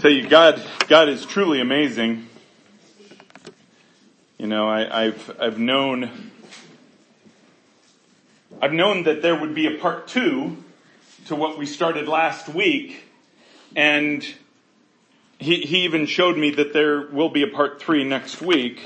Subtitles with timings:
[0.00, 2.26] tell you, God, God is truly amazing.
[4.38, 6.30] You know, I, I've, I've known,
[8.62, 10.56] I've known that there would be a part two
[11.26, 13.04] to what we started last week,
[13.76, 14.26] and
[15.38, 18.80] he, he even showed me that there will be a part three next week.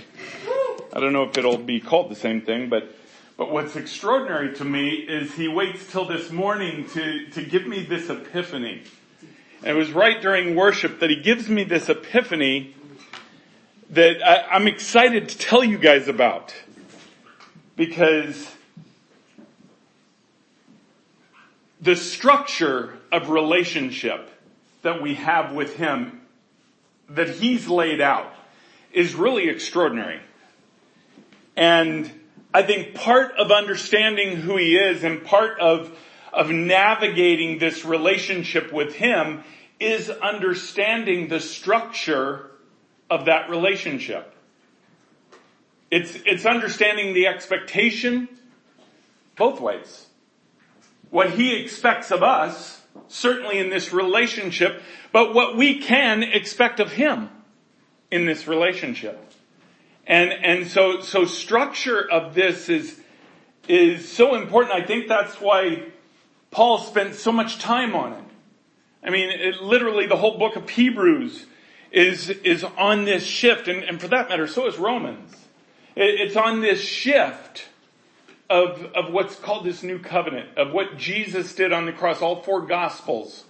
[0.93, 2.93] I don't know if it'll be called the same thing, but,
[3.37, 7.85] but what's extraordinary to me is he waits till this morning to, to give me
[7.85, 8.83] this epiphany.
[9.65, 12.77] And it was right during worship that he gives me this epiphany
[13.89, 16.55] that I, I'm excited to tell you guys about.
[17.75, 18.47] Because
[21.81, 24.29] the structure of relationship
[24.83, 26.21] that we have with him
[27.09, 28.35] that he's laid out
[28.93, 30.21] is really extraordinary.
[31.57, 32.11] And
[32.53, 35.91] I think part of understanding who he is and part of,
[36.35, 39.43] of navigating this relationship with him
[39.85, 42.51] is understanding the structure
[43.11, 44.35] of that relationship.
[45.91, 48.29] It's, it's understanding the expectation
[49.37, 50.07] both ways.
[51.11, 56.93] What he expects of us, certainly in this relationship, but what we can expect of
[56.93, 57.31] him
[58.11, 59.21] in this relationship.
[60.07, 63.01] And, and so, so structure of this is,
[63.69, 64.75] is so important.
[64.75, 65.85] I think that's why
[66.51, 68.25] Paul spent so much time on it.
[69.05, 71.47] I mean, it, literally the whole book of Hebrews
[71.93, 75.35] is, is on this shift, and, and for that matter, so is Romans.
[75.95, 77.69] It, it's on this shift
[78.49, 82.23] of, of what's called this new covenant, of what Jesus did on the cross.
[82.23, 83.45] All four gospels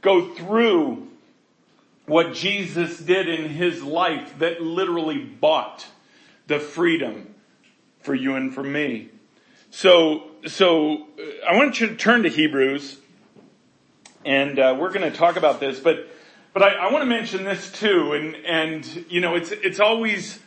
[0.00, 1.08] go through
[2.06, 5.86] what Jesus did in his life that literally bought
[6.46, 7.34] the freedom
[8.00, 9.10] for you and for me.
[9.70, 12.96] So, so uh, I want you to turn to Hebrews
[14.24, 15.80] and uh, we're going to talk about this.
[15.80, 16.08] But
[16.52, 20.38] but I, I want to mention this too, and and you know it's it's always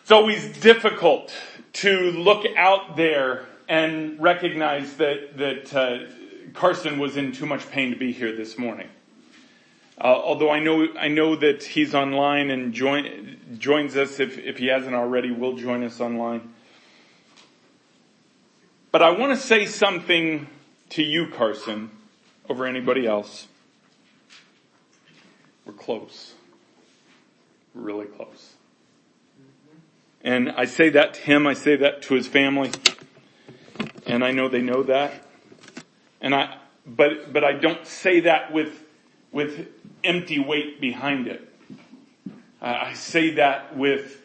[0.00, 1.32] it's always difficult
[1.74, 7.90] to look out there and recognize that that uh, Carson was in too much pain
[7.90, 8.88] to be here this morning.
[9.98, 14.58] Uh, although I know I know that he's online and join, joins us if if
[14.58, 16.52] he hasn't already, will join us online.
[18.92, 20.46] But I want to say something
[20.90, 21.90] to you, Carson,
[22.48, 23.48] over anybody else.
[25.64, 26.34] We're close.
[27.74, 28.54] We're really close.
[30.22, 32.70] And I say that to him, I say that to his family.
[34.06, 35.12] And I know they know that.
[36.20, 38.82] And I, but, but I don't say that with,
[39.32, 39.68] with
[40.02, 41.42] empty weight behind it.
[42.60, 44.22] I say that with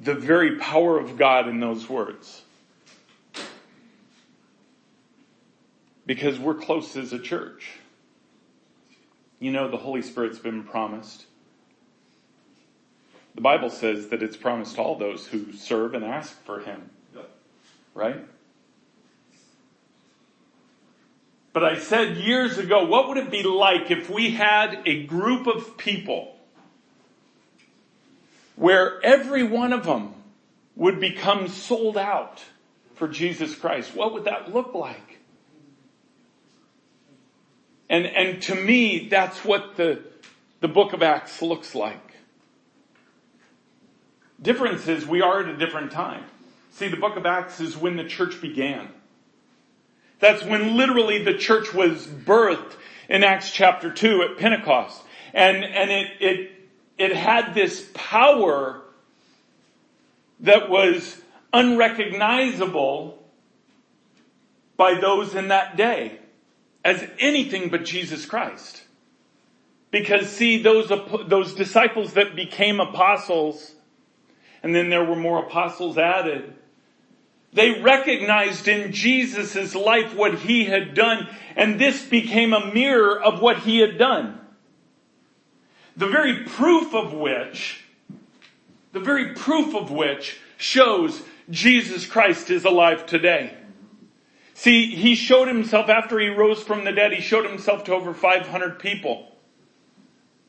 [0.00, 2.42] the very power of God in those words.
[6.08, 7.72] Because we're close as a church.
[9.38, 11.26] You know, the Holy Spirit's been promised.
[13.34, 16.88] The Bible says that it's promised to all those who serve and ask for Him.
[17.94, 18.24] Right?
[21.52, 25.46] But I said years ago, what would it be like if we had a group
[25.46, 26.36] of people
[28.56, 30.14] where every one of them
[30.74, 32.42] would become sold out
[32.94, 33.94] for Jesus Christ?
[33.94, 35.17] What would that look like?
[37.90, 40.02] And, and to me, that's what the,
[40.60, 42.16] the book of Acts looks like.
[44.40, 46.24] Difference is we are at a different time.
[46.70, 48.88] See, the book of Acts is when the church began.
[50.20, 52.74] That's when literally the church was birthed
[53.08, 55.02] in Acts chapter 2 at Pentecost.
[55.32, 56.52] And, and it, it,
[56.98, 58.82] it had this power
[60.40, 61.20] that was
[61.52, 63.22] unrecognizable
[64.76, 66.18] by those in that day
[66.88, 68.82] as anything but Jesus Christ.
[69.90, 70.90] Because see, those,
[71.26, 73.74] those disciples that became apostles,
[74.62, 76.54] and then there were more apostles added,
[77.52, 83.42] they recognized in Jesus' life what he had done, and this became a mirror of
[83.42, 84.40] what he had done.
[85.94, 87.84] The very proof of which,
[88.92, 91.20] the very proof of which shows
[91.50, 93.57] Jesus Christ is alive today.
[94.58, 98.12] See, he showed himself after he rose from the dead, he showed himself to over
[98.12, 99.30] 500 people.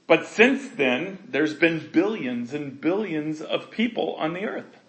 [0.07, 4.79] But since then, there's been billions and billions of people on the earth.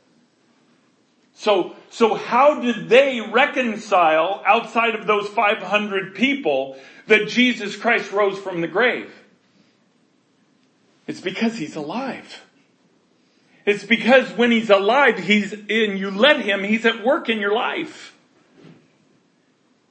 [1.34, 8.38] So, so how did they reconcile outside of those 500 people that Jesus Christ rose
[8.38, 9.12] from the grave?
[11.06, 12.40] It's because he's alive.
[13.66, 17.52] It's because when he's alive, he's, and you let him, he's at work in your
[17.52, 18.16] life.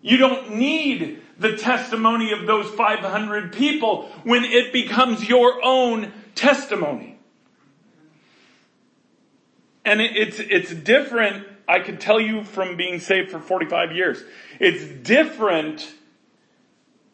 [0.01, 7.17] You don't need the testimony of those 500 people when it becomes your own testimony.
[9.85, 14.21] And it's, it's different, I could tell you from being saved for 45 years.
[14.59, 15.91] It's different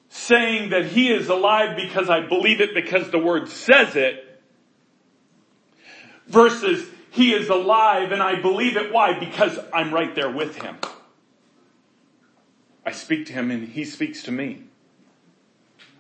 [0.10, 4.42] saying that he is alive because I believe it because the word says it
[6.28, 8.92] versus he is alive and I believe it.
[8.92, 9.18] Why?
[9.20, 10.78] Because I'm right there with him.
[12.86, 14.64] I speak to him and he speaks to me.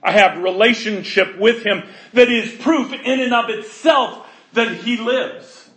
[0.03, 1.83] I have relationship with him
[2.13, 5.69] that is proof in and of itself that he lives.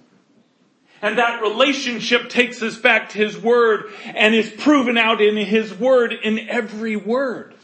[1.00, 5.72] And that relationship takes us back to his word and is proven out in his
[5.72, 7.54] word in every word.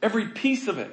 [0.00, 0.90] Every piece of it.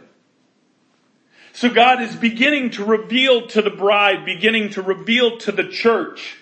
[1.54, 6.38] So God is beginning to reveal to the bride, beginning to reveal to the church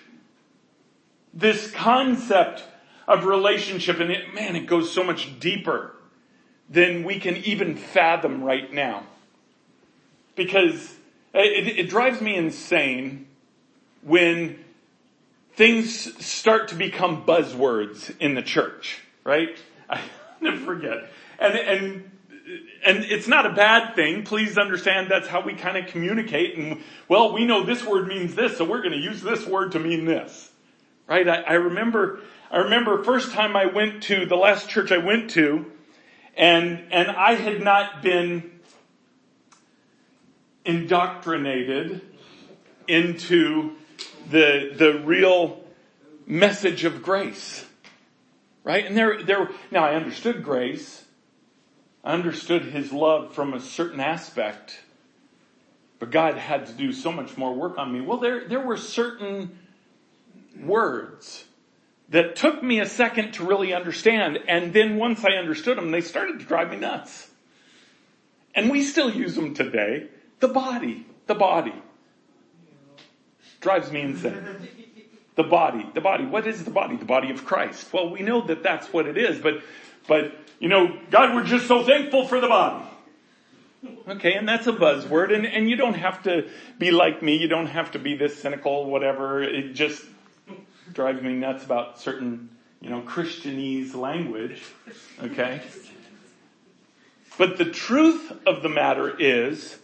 [1.32, 2.64] this concept
[3.06, 5.94] of relationship and it, man, it goes so much deeper
[6.68, 9.04] than we can even fathom right now.
[10.34, 10.94] Because
[11.32, 13.26] it, it drives me insane
[14.02, 14.58] when
[15.54, 19.56] things start to become buzzwords in the church, right?
[19.90, 20.00] I
[20.40, 21.10] never forget.
[21.38, 22.10] And, and,
[22.84, 24.24] and it's not a bad thing.
[24.24, 26.58] Please understand that's how we kind of communicate.
[26.58, 29.72] And well, we know this word means this, so we're going to use this word
[29.72, 30.50] to mean this,
[31.06, 31.26] right?
[31.28, 32.20] I, I remember
[32.50, 35.66] I remember first time I went to the last church I went to,
[36.36, 38.52] and, and I had not been
[40.64, 42.02] indoctrinated
[42.86, 43.72] into
[44.30, 45.64] the, the real
[46.26, 47.64] message of grace.
[48.62, 48.84] Right?
[48.84, 51.04] And there, there, now I understood grace.
[52.04, 54.80] I understood his love from a certain aspect.
[55.98, 58.00] But God had to do so much more work on me.
[58.00, 59.58] Well, there, there were certain
[60.60, 61.44] words
[62.10, 64.38] that took me a second to really understand.
[64.48, 67.28] And then once I understood them, they started to drive me nuts.
[68.54, 70.08] And we still use them today.
[70.40, 71.74] The body, the body.
[73.60, 74.44] Drives me insane.
[75.34, 76.24] The body, the body.
[76.24, 76.96] What is the body?
[76.96, 77.92] The body of Christ.
[77.92, 79.62] Well, we know that that's what it is, but,
[80.06, 82.86] but, you know, God, we're just so thankful for the body.
[84.08, 86.48] Okay, and that's a buzzword, and, and you don't have to
[86.78, 90.02] be like me, you don't have to be this cynical, whatever, it just
[90.96, 92.48] drives me nuts about certain,
[92.80, 94.62] you know, Christianese language.
[95.22, 95.60] Okay?
[97.36, 99.76] But the truth of the matter is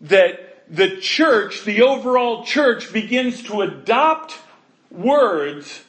[0.00, 4.36] that the church, the overall church begins to adopt
[4.90, 5.84] words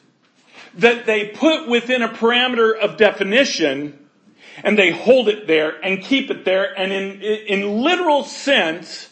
[0.76, 4.08] that they put within a parameter of definition
[4.64, 9.10] and they hold it there and keep it there and in, in literal sense,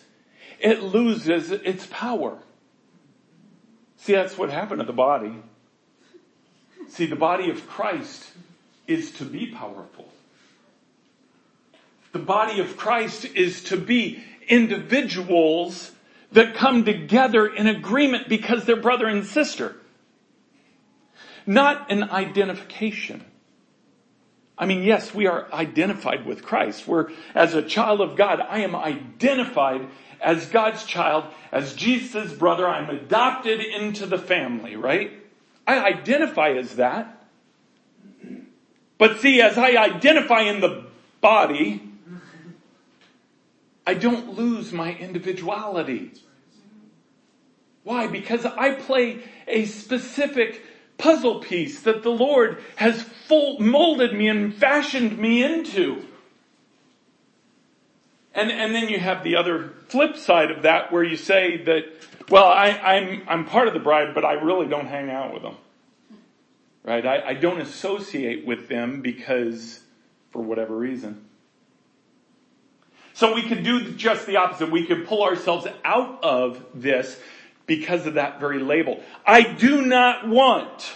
[0.60, 2.38] it loses its power.
[3.98, 5.34] See, that's what happened to the body.
[6.90, 8.32] See, the body of Christ
[8.88, 10.10] is to be powerful.
[12.14, 15.92] The body of Christ is to be individuals
[16.32, 19.76] that come together in agreement because they're brother and sister.
[21.46, 23.24] Not an identification.
[24.58, 26.88] I mean, yes, we are identified with Christ.
[26.88, 29.88] We're, as a child of God, I am identified
[30.20, 32.68] as God's child, as Jesus' brother.
[32.68, 35.12] I'm adopted into the family, right?
[35.68, 37.14] I identify as that.
[38.98, 40.86] But see, as I identify in the
[41.22, 41.84] body,
[43.86, 46.14] I don't lose my individuality.
[47.84, 48.08] Why?
[48.08, 50.64] Because I play a specific
[50.98, 56.04] puzzle piece that the Lord has full, molded me and fashioned me into.
[58.34, 61.86] And, and then you have the other flip side of that where you say that,
[62.30, 65.44] well, I, I'm, I'm part of the bride, but I really don't hang out with
[65.44, 65.56] them.
[66.88, 67.06] Right?
[67.06, 69.82] I, I don't associate with them because,
[70.32, 71.26] for whatever reason.
[73.14, 74.72] So we could do just the opposite.
[74.72, 77.20] We could pull ourselves out of this
[77.66, 79.04] because of that very label.
[79.26, 80.96] I do not want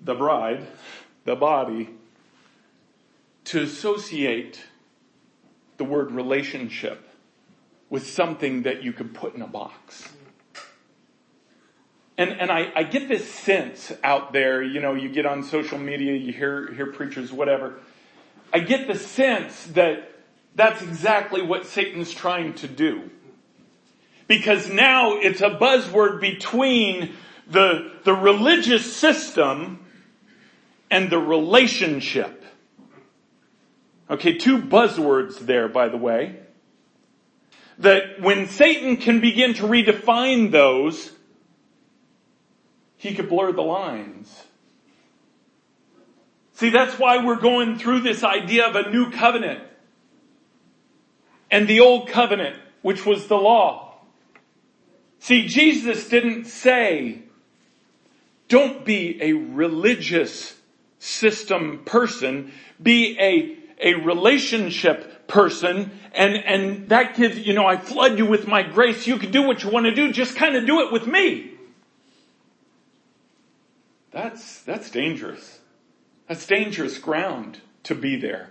[0.00, 0.66] the bride,
[1.24, 1.90] the body,
[3.44, 4.60] to associate
[5.76, 7.08] the word relationship
[7.90, 10.08] with something that you could put in a box.
[12.20, 15.78] And, and I, I get this sense out there, you know, you get on social
[15.78, 17.78] media, you hear, hear preachers, whatever.
[18.52, 20.12] I get the sense that
[20.54, 23.08] that's exactly what Satan's trying to do.
[24.26, 27.14] Because now it's a buzzword between
[27.48, 29.82] the, the religious system
[30.90, 32.44] and the relationship.
[34.10, 36.38] Okay, two buzzwords there, by the way.
[37.78, 41.12] That when Satan can begin to redefine those,
[43.00, 44.44] he could blur the lines.
[46.52, 49.62] See, that's why we're going through this idea of a new covenant
[51.50, 53.94] and the old covenant, which was the law.
[55.18, 57.22] See, Jesus didn't say,
[58.48, 60.54] don't be a religious
[60.98, 62.52] system person,
[62.82, 68.46] be a, a relationship person, and, and that gives, you know, I flood you with
[68.46, 70.92] my grace, you can do what you want to do, just kind of do it
[70.92, 71.52] with me.
[74.10, 75.60] That's, that's dangerous.
[76.28, 78.50] That's dangerous ground to be there.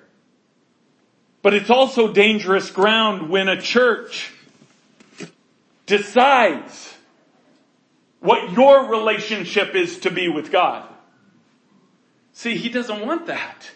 [1.42, 4.34] But it's also dangerous ground when a church
[5.86, 6.94] decides
[8.20, 10.88] what your relationship is to be with God.
[12.34, 13.70] See, he doesn't want that.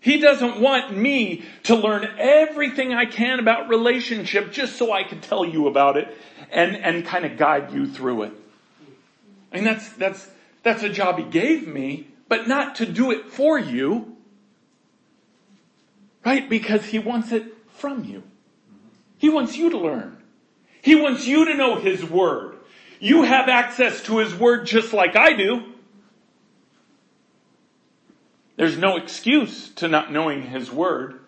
[0.00, 5.22] He doesn't want me to learn everything I can about relationship just so I can
[5.22, 6.14] tell you about it
[6.52, 8.32] and, and kind of guide you through it.
[9.50, 10.28] I mean, that's, that's,
[10.64, 14.16] that's a job he gave me, but not to do it for you.
[16.24, 16.48] Right?
[16.48, 18.22] Because he wants it from you.
[19.18, 20.16] He wants you to learn.
[20.82, 22.56] He wants you to know his word.
[22.98, 25.62] You have access to his word just like I do.
[28.56, 31.20] There's no excuse to not knowing his word.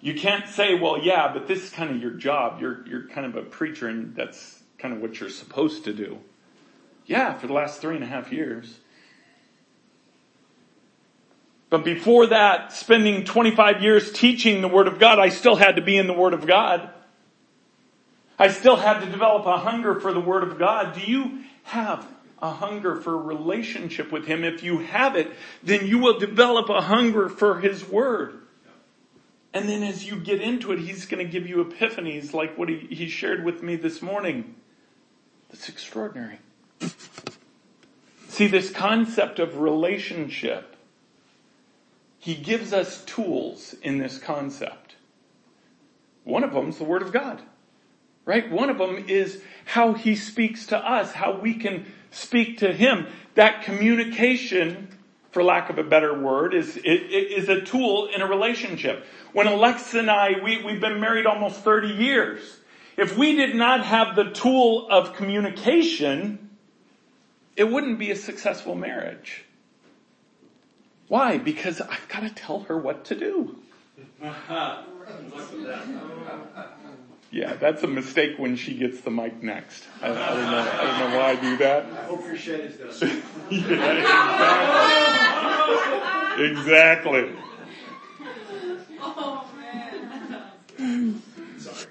[0.00, 2.60] You can't say, well, yeah, but this is kind of your job.
[2.60, 6.18] You're, you're kind of a preacher and that's kind of what you're supposed to do.
[7.08, 8.78] Yeah, for the last three and a half years.
[11.70, 15.82] But before that, spending 25 years teaching the Word of God, I still had to
[15.82, 16.90] be in the Word of God.
[18.38, 20.94] I still had to develop a hunger for the Word of God.
[20.94, 22.06] Do you have
[22.40, 24.44] a hunger for a relationship with Him?
[24.44, 28.42] If you have it, then you will develop a hunger for His Word.
[29.54, 32.68] And then as you get into it, He's going to give you epiphanies like what
[32.68, 34.56] He, he shared with me this morning.
[35.48, 36.38] That's extraordinary.
[38.28, 40.76] See, this concept of relationship
[42.18, 44.96] he gives us tools in this concept.
[46.24, 47.40] One of them is the Word of God,
[48.24, 48.50] right?
[48.50, 53.06] One of them is how He speaks to us, how we can speak to Him.
[53.34, 54.88] That communication,
[55.30, 59.06] for lack of a better word, is, is a tool in a relationship.
[59.32, 62.40] When Alexa and I, we, we've been married almost 30 years.
[62.96, 66.47] If we did not have the tool of communication,
[67.58, 69.44] it wouldn't be a successful marriage.
[71.08, 71.38] Why?
[71.38, 73.58] Because I've got to tell her what to do.
[77.32, 79.84] Yeah, that's a mistake when she gets the mic next.
[80.00, 81.84] I, I, don't, know, I don't know why I do that.
[81.84, 83.22] I hope your shed is done.
[83.50, 83.72] yeah,
[86.38, 87.20] exactly.
[87.20, 87.36] exactly.
[89.00, 89.50] Oh
[90.78, 91.22] man.
[91.58, 91.86] Sorry.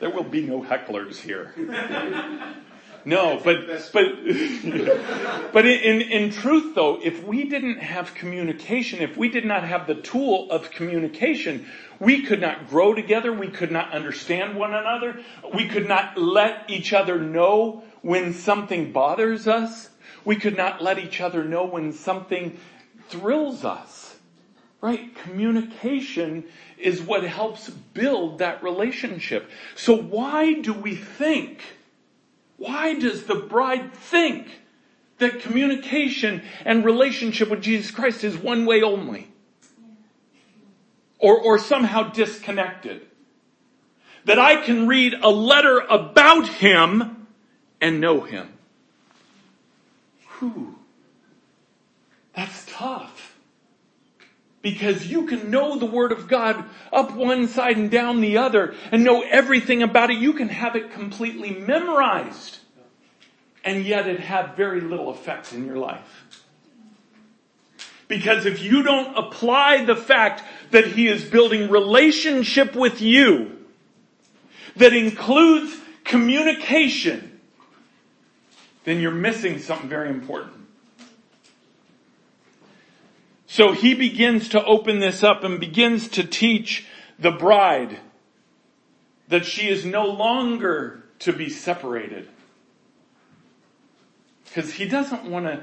[0.00, 1.54] There will be no hecklers here.
[3.06, 4.04] No, but but
[5.52, 9.86] but in in truth though, if we didn't have communication, if we did not have
[9.86, 11.66] the tool of communication,
[12.00, 15.20] we could not grow together, we could not understand one another,
[15.52, 19.90] we could not let each other know when something bothers us,
[20.24, 22.58] we could not let each other know when something
[23.08, 24.16] thrills us.
[24.80, 25.14] Right?
[25.16, 26.44] Communication
[26.78, 29.50] is what helps build that relationship.
[29.74, 31.62] So why do we think
[32.64, 34.48] why does the bride think
[35.18, 39.28] that communication and relationship with Jesus Christ is one way only?
[41.18, 43.02] Or, or somehow disconnected?
[44.24, 47.26] That I can read a letter about Him
[47.82, 48.48] and know Him.
[50.38, 50.78] Whew.
[52.34, 53.33] That's tough
[54.64, 58.74] because you can know the Word of God up one side and down the other
[58.90, 60.16] and know everything about it.
[60.16, 62.56] You can have it completely memorized
[63.62, 66.40] and yet it have very little effect in your life.
[68.08, 73.66] Because if you don't apply the fact that He is building relationship with you
[74.76, 77.38] that includes communication,
[78.84, 80.53] then you're missing something very important.
[83.54, 86.84] So he begins to open this up and begins to teach
[87.20, 88.00] the bride
[89.28, 92.28] that she is no longer to be separated.
[94.42, 95.62] Because he doesn't want to,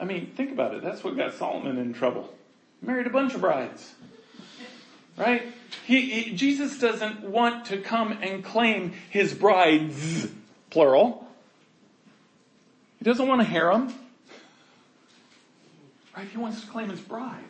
[0.00, 0.84] I mean, think about it.
[0.84, 2.32] That's what got Solomon in trouble.
[2.80, 3.94] Married a bunch of brides.
[5.16, 5.42] Right?
[5.86, 10.28] He, he, Jesus doesn't want to come and claim his brides,
[10.70, 11.26] plural.
[13.00, 13.92] He doesn't want to harem.
[16.18, 16.26] Right?
[16.26, 17.44] He wants to claim his bride.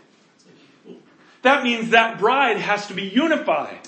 [1.40, 3.78] That means that bride has to be unified.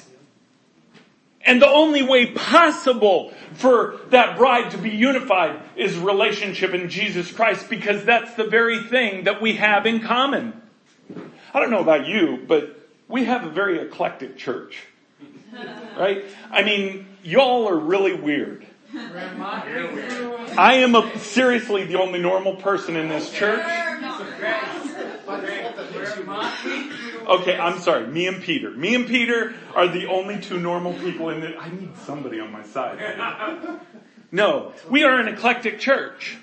[1.43, 7.31] And the only way possible for that bride to be unified is relationship in Jesus
[7.31, 10.59] Christ because that's the very thing that we have in common.
[11.53, 14.79] I don't know about you, but we have a very eclectic church.
[15.99, 16.25] Right?
[16.51, 18.67] I mean, y'all are really weird.
[20.57, 23.90] I am a, seriously the only normal person in this church.
[27.29, 28.07] Okay, I'm sorry.
[28.07, 28.71] Me and Peter.
[28.71, 31.57] Me and Peter are the only two normal people in it.
[31.59, 32.99] I need somebody on my side.
[34.33, 36.39] No, we are an eclectic church.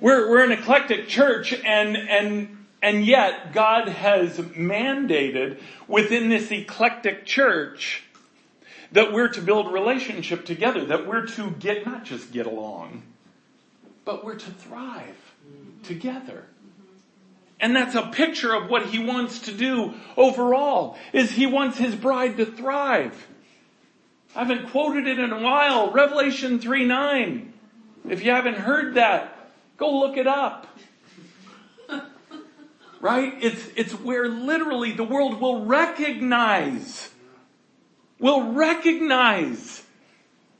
[0.00, 7.24] We're, we're an eclectic church and, and, and yet God has mandated within this eclectic
[7.24, 8.02] church
[8.92, 13.02] that we're to build relationship together, that we're to get, not just get along,
[14.04, 15.25] but we're to thrive
[15.86, 16.44] together.
[17.58, 21.94] And that's a picture of what he wants to do overall, is he wants his
[21.94, 23.26] bride to thrive.
[24.34, 25.90] I haven't quoted it in a while.
[25.90, 27.52] Revelation 3 9.
[28.08, 30.66] If you haven't heard that, go look it up.
[33.00, 33.34] Right?
[33.40, 37.10] It's, it's where literally the world will recognize,
[38.18, 39.82] will recognize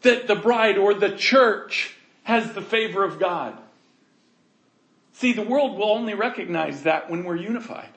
[0.02, 3.58] that the bride or the church has the favor of God.
[5.16, 7.88] See, the world will only recognize that when we're unified.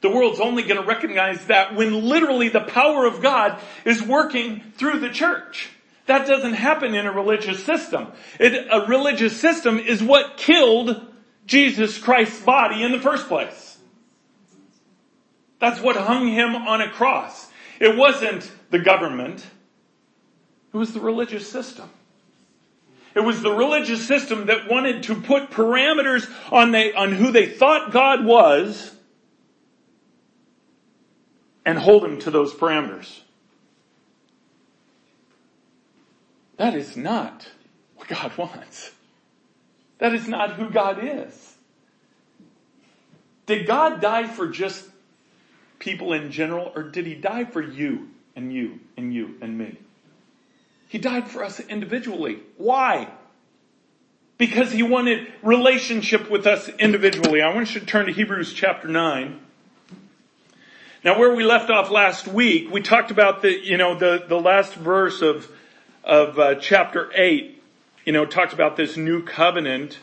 [0.00, 4.62] The world's only going to recognize that when literally the power of God is working
[4.76, 5.70] through the church.
[6.06, 8.08] That doesn't happen in a religious system.
[8.40, 11.06] It, a religious system is what killed
[11.46, 13.78] Jesus Christ's body in the first place.
[15.60, 17.48] That's what hung him on a cross.
[17.78, 19.46] It wasn't the government.
[20.74, 21.88] It was the religious system.
[23.14, 27.46] It was the religious system that wanted to put parameters on, they, on who they
[27.46, 28.94] thought God was
[31.66, 33.20] and hold him to those parameters.
[36.56, 37.48] That is not
[37.96, 38.92] what God wants.
[39.98, 41.54] That is not who God is.
[43.46, 44.88] Did God die for just
[45.78, 49.78] people in general or did he die for you and you and you and me?
[50.90, 52.40] He died for us individually.
[52.56, 53.08] Why?
[54.38, 57.42] Because he wanted relationship with us individually.
[57.42, 59.38] I want you to turn to Hebrews chapter 9.
[61.04, 64.40] Now where we left off last week, we talked about the, you know, the, the
[64.40, 65.48] last verse of,
[66.02, 67.62] of uh, chapter 8,
[68.04, 69.96] you know, talked about this new covenant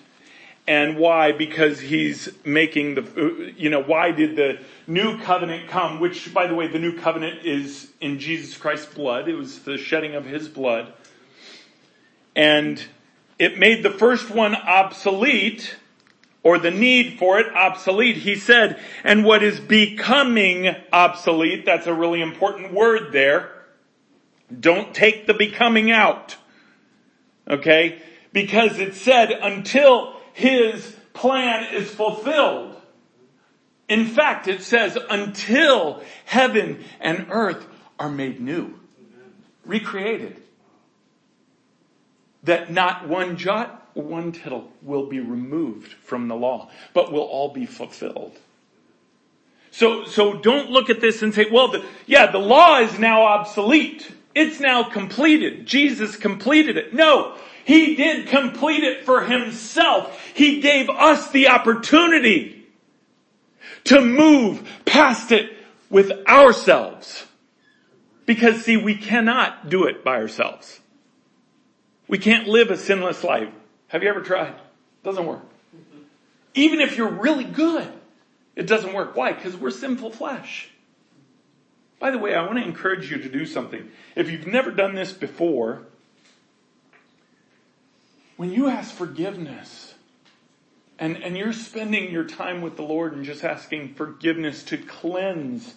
[0.68, 1.32] and why?
[1.32, 6.02] Because he's making the, uh, you know, why did the new covenant come?
[6.02, 9.30] Which, by the way, the new covenant is in Jesus Christ's blood.
[9.30, 10.92] It was the shedding of his blood.
[12.36, 12.84] And
[13.40, 15.78] it made the first one obsolete,
[16.44, 18.18] or the need for it obsolete.
[18.18, 23.52] He said, and what is becoming obsolete, that's a really important word there.
[24.60, 26.36] Don't take the becoming out.
[27.50, 28.02] Okay?
[28.34, 32.80] Because it said until his plan is fulfilled.
[33.90, 37.66] In fact, it says until heaven and earth
[37.98, 38.80] are made new,
[39.66, 40.40] recreated,
[42.44, 47.22] that not one jot or one tittle will be removed from the law, but will
[47.22, 48.38] all be fulfilled.
[49.72, 53.24] So, so don't look at this and say, well, the, yeah, the law is now
[53.24, 54.12] obsolete.
[54.36, 55.66] It's now completed.
[55.66, 56.94] Jesus completed it.
[56.94, 57.36] No,
[57.68, 60.18] he did complete it for himself.
[60.34, 62.66] He gave us the opportunity
[63.84, 65.52] to move past it
[65.90, 67.26] with ourselves.
[68.26, 70.80] Because see, we cannot do it by ourselves.
[72.08, 73.50] We can't live a sinless life.
[73.90, 74.56] Have you ever tried?
[75.04, 75.44] Doesn't work.
[76.54, 77.86] Even if you're really good,
[78.56, 79.14] it doesn't work.
[79.14, 79.34] Why?
[79.34, 80.70] Because we're sinful flesh.
[82.00, 83.92] By the way, I want to encourage you to do something.
[84.16, 85.82] If you've never done this before,
[88.38, 89.96] when you ask forgiveness
[91.00, 95.76] and, and you're spending your time with the Lord and just asking forgiveness to cleanse,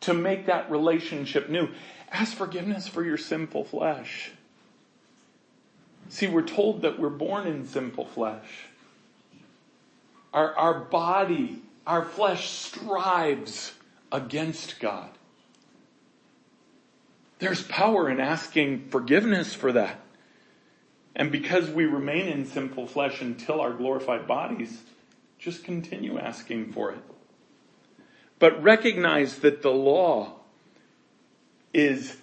[0.00, 1.68] to make that relationship new,
[2.10, 4.30] ask forgiveness for your sinful flesh.
[6.08, 8.66] See, we're told that we're born in sinful flesh.
[10.32, 13.72] Our, our body, our flesh strives
[14.10, 15.10] against God.
[17.40, 20.00] There's power in asking forgiveness for that.
[21.18, 24.80] And because we remain in sinful flesh until our glorified bodies,
[25.36, 27.00] just continue asking for it.
[28.38, 30.36] But recognize that the law
[31.74, 32.16] is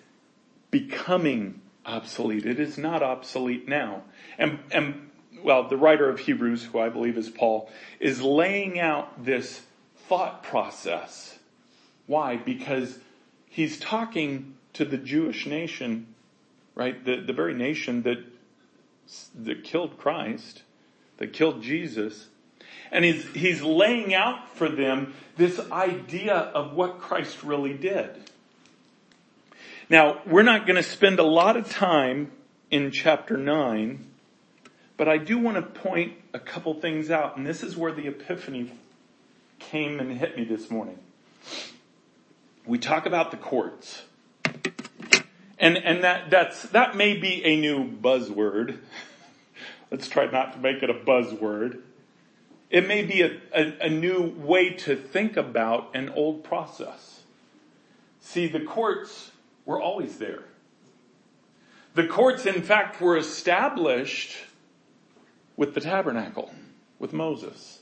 [0.72, 2.46] becoming obsolete.
[2.46, 4.04] It is not obsolete now.
[4.38, 5.10] And, and,
[5.44, 9.62] well, the writer of Hebrews, who I believe is Paul, is laying out this
[10.08, 11.38] thought process.
[12.08, 12.38] Why?
[12.38, 12.98] Because
[13.50, 16.16] he's talking to the Jewish nation,
[16.76, 17.04] right?
[17.04, 18.20] The, the very nation that
[19.36, 20.64] that killed Christ,
[21.18, 22.28] that killed Jesus.
[22.92, 28.10] And he's, he's laying out for them this idea of what Christ really did.
[29.90, 32.32] Now, we're not going to spend a lot of time
[32.72, 34.06] in chapter 9,
[34.98, 38.08] but I do want to point a couple things out, and this is where the
[38.08, 38.72] epiphany
[39.60, 40.98] came and hit me this morning.
[42.66, 44.04] We talk about the courts.
[45.58, 48.80] And, and that, that's, that may be a new buzzword.
[49.92, 51.80] Let's try not to make it a buzzword.
[52.70, 57.22] It may be a, a, a new way to think about an old process.
[58.20, 59.32] See, the courts
[59.66, 60.44] were always there.
[61.94, 64.36] The courts, in fact, were established
[65.56, 66.52] with the tabernacle,
[67.00, 67.80] with Moses.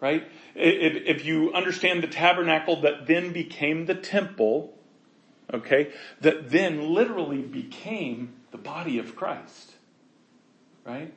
[0.00, 0.26] Right?
[0.54, 4.72] If, if you understand the tabernacle that then became the temple,
[5.52, 9.72] okay, that then literally became the body of Christ.
[10.84, 11.12] Right?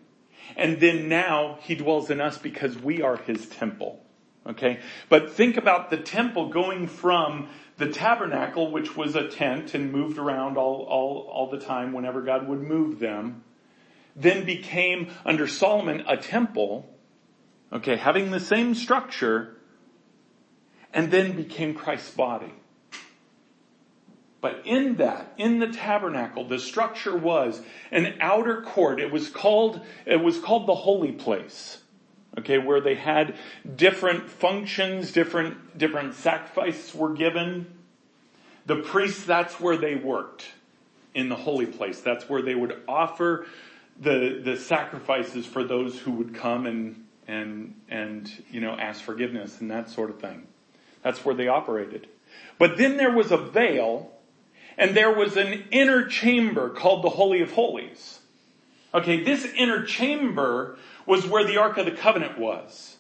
[0.56, 4.00] And then now he dwells in us because we are his temple.
[4.48, 4.80] Okay?
[5.10, 10.18] But think about the temple going from the tabernacle, which was a tent and moved
[10.18, 13.44] around all, all, all the time whenever God would move them,
[14.16, 16.88] then became under Solomon a temple,
[17.74, 19.58] okay, having the same structure,
[20.94, 22.54] and then became Christ's body.
[24.46, 29.00] But in that, in the tabernacle, the structure was an outer court.
[29.00, 31.80] It was called, it was called the holy place.
[32.38, 33.38] Okay, where they had
[33.76, 37.66] different functions, different, different sacrifices were given.
[38.68, 40.46] The priests, that's where they worked.
[41.16, 42.02] In the holy place.
[42.02, 43.48] That's where they would offer
[44.00, 49.60] the, the sacrifices for those who would come and, and, and, you know, ask forgiveness
[49.60, 50.46] and that sort of thing.
[51.02, 52.10] That's where they operated.
[52.60, 54.12] But then there was a veil
[54.78, 58.20] and there was an inner chamber called the Holy of Holies.
[58.94, 62.98] Okay, this inner chamber was where the Ark of the Covenant was.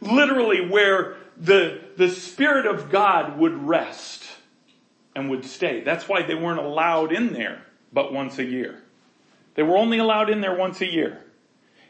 [0.00, 4.24] Literally where the, the Spirit of God would rest
[5.14, 5.80] and would stay.
[5.80, 8.82] That's why they weren't allowed in there but once a year.
[9.54, 11.22] They were only allowed in there once a year.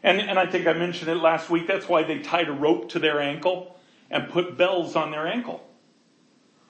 [0.02, 1.66] And, and I think I mentioned it last week.
[1.66, 3.76] That's why they tied a rope to their ankle
[4.08, 5.65] and put bells on their ankle.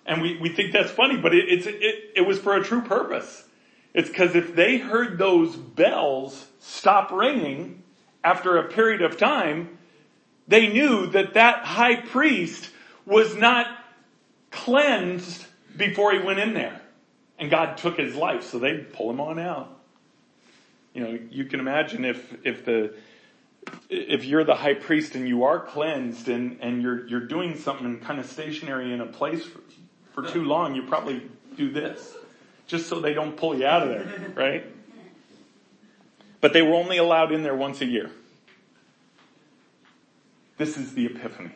[0.07, 2.81] And we, we think that's funny, but it, it's, it, it was for a true
[2.81, 3.45] purpose.
[3.93, 7.83] It's because if they heard those bells stop ringing
[8.23, 9.79] after a period of time,
[10.47, 12.71] they knew that that high priest
[13.05, 13.67] was not
[14.51, 15.45] cleansed
[15.77, 16.81] before he went in there.
[17.39, 19.77] And God took his life, so they pull him on out.
[20.95, 22.95] You know, you can imagine if, if the,
[23.91, 28.01] if you're the high priest and you are cleansed and, and you're, you're doing something
[28.01, 29.45] kind of stationary in a place
[30.17, 31.23] for, too long, you probably
[31.57, 32.17] do this.
[32.67, 34.67] Just so they don't pull you out of there, right?
[36.41, 38.11] But they were only allowed in there once a year.
[40.57, 41.53] This is the Epiphany.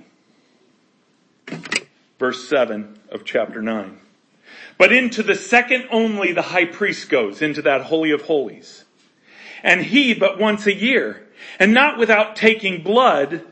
[2.18, 3.98] Verse 7 of chapter 9.
[4.76, 8.84] But into the second only the high priest goes, into that holy of holies.
[9.62, 11.26] And he but once a year,
[11.58, 13.42] and not without taking blood,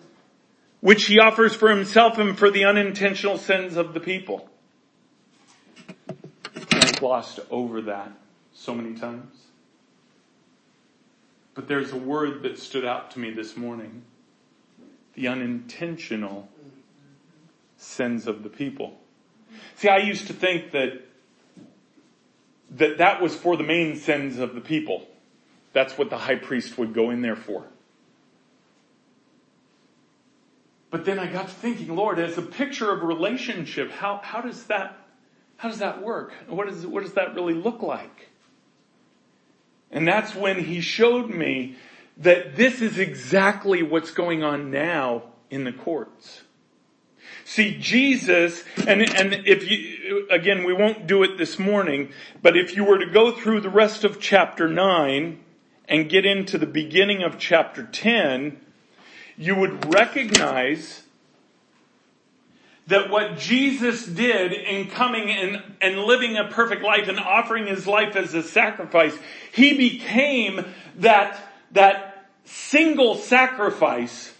[0.80, 4.47] which he offers for himself and for the unintentional sins of the people.
[6.98, 8.12] Glossed over that
[8.52, 9.34] so many times.
[11.54, 14.02] But there's a word that stood out to me this morning.
[15.14, 16.48] The unintentional
[17.76, 18.98] sins of the people.
[19.76, 21.04] See, I used to think that
[22.70, 25.06] that that was for the main sins of the people.
[25.72, 27.64] That's what the high priest would go in there for.
[30.90, 34.64] But then I got to thinking, Lord, as a picture of relationship, how, how does
[34.64, 34.96] that
[35.58, 36.32] how does that work?
[36.48, 38.28] What, is, what does that really look like?
[39.90, 41.76] And that's when he showed me
[42.16, 46.42] that this is exactly what's going on now in the courts.
[47.44, 52.76] See, Jesus, and, and if you, again, we won't do it this morning, but if
[52.76, 55.40] you were to go through the rest of chapter 9
[55.88, 58.60] and get into the beginning of chapter 10,
[59.36, 61.04] you would recognize
[62.88, 67.86] that what Jesus did in coming and, and living a perfect life and offering his
[67.86, 69.16] life as a sacrifice,
[69.52, 70.64] he became
[70.96, 71.38] that,
[71.72, 74.32] that single sacrifice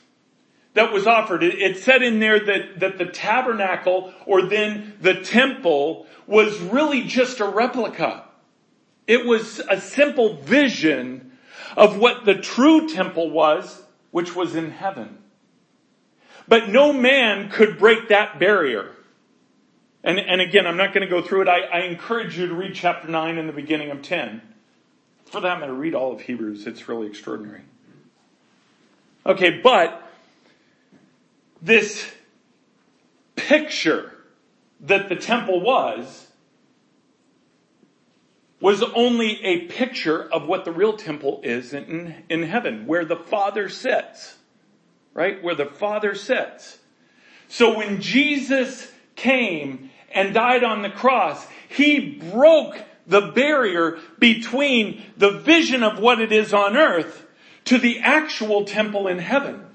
[0.73, 1.43] that was offered.
[1.43, 7.03] It, it said in there that, that the tabernacle or then the temple was really
[7.03, 8.25] just a replica.
[9.07, 11.33] It was a simple vision
[11.77, 15.19] of what the true temple was, which was in heaven.
[16.49, 18.93] But no man could break that barrier.
[20.03, 21.49] And, and again, I'm not going to go through it.
[21.49, 24.41] I, I encourage you to read chapter 9 and the beginning of 10.
[25.27, 26.67] For that matter, read all of Hebrews.
[26.67, 27.63] It's really extraordinary.
[29.27, 30.11] Okay, but
[31.61, 32.11] this
[33.37, 34.15] picture
[34.81, 36.29] that the temple was,
[38.61, 43.17] was only a picture of what the real temple is in, in heaven, where the
[43.17, 44.38] Father sits.
[45.19, 45.43] Right?
[45.43, 46.79] Where the Father sits.
[47.49, 51.99] So when Jesus came and died on the cross, He
[52.31, 57.27] broke the barrier between the vision of what it is on earth
[57.65, 59.67] to the actual temple in heaven.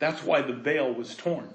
[0.00, 1.48] That's why the veil was torn.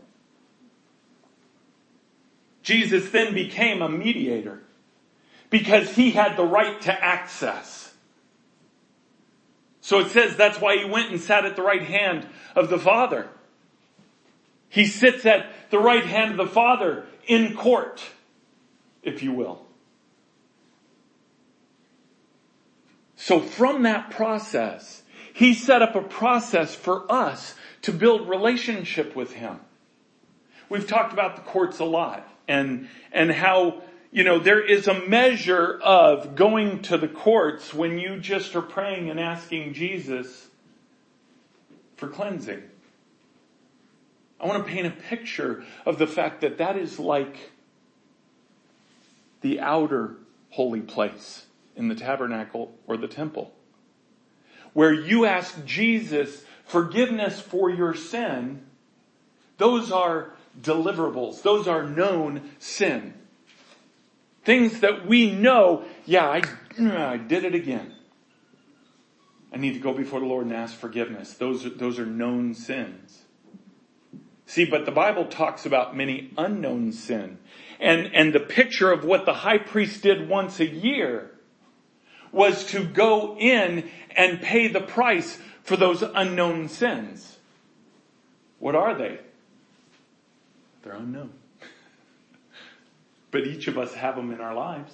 [2.64, 4.64] Jesus then became a mediator
[5.52, 7.83] because he had the right to access.
[9.84, 12.80] So it says that's why he went and sat at the right hand of the
[12.80, 13.28] Father.
[14.70, 18.02] He sits at the right hand of the Father in court,
[19.04, 19.66] if you will.
[23.18, 29.34] So from that process, he set up a process for us to build relationship with
[29.34, 29.60] him.
[30.70, 33.82] We've talked about the courts a lot and, and how,
[34.14, 38.62] you know, there is a measure of going to the courts when you just are
[38.62, 40.50] praying and asking Jesus
[41.98, 42.62] for cleansing.
[44.40, 47.50] I want to paint a picture of the fact that that is like
[49.42, 50.18] the outer
[50.52, 53.52] holy place in the tabernacle or the temple.
[54.74, 58.64] Where you ask Jesus forgiveness for your sin,
[59.58, 61.42] those are deliverables.
[61.42, 63.16] Those are known sin.
[64.44, 66.42] Things that we know, yeah, I,
[66.80, 67.96] uh, I did it again.
[69.54, 71.36] I need to go before the Lord and ask forgiveness.
[71.36, 73.22] Those, those are known sins.
[74.46, 77.38] See, but the Bible talks about many unknown sin.
[77.80, 81.32] And, and the picture of what the high priest did once a year
[82.32, 87.38] was to go in and pay the price for those unknown sins.
[88.60, 89.20] What are they?
[90.82, 91.32] They're unknown.
[93.34, 94.94] But each of us have them in our lives.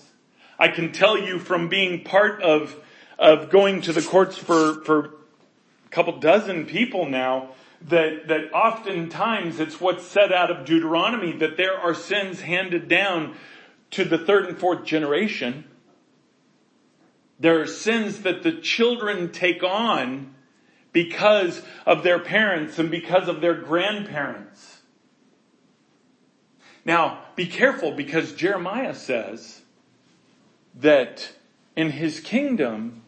[0.58, 2.76] I can tell you from being part of,
[3.20, 5.06] of going to the courts for, for
[5.86, 7.50] a couple dozen people now,
[7.90, 13.36] that, that oftentimes it's what's said out of Deuteronomy that there are sins handed down
[13.92, 15.66] to the third and fourth generation.
[17.40, 20.34] There are sins that the children take on
[20.92, 24.69] because of their parents and because of their grandparents.
[26.86, 29.62] Now, be careful because Jeremiah says
[30.76, 31.32] that
[31.76, 33.04] in his kingdom,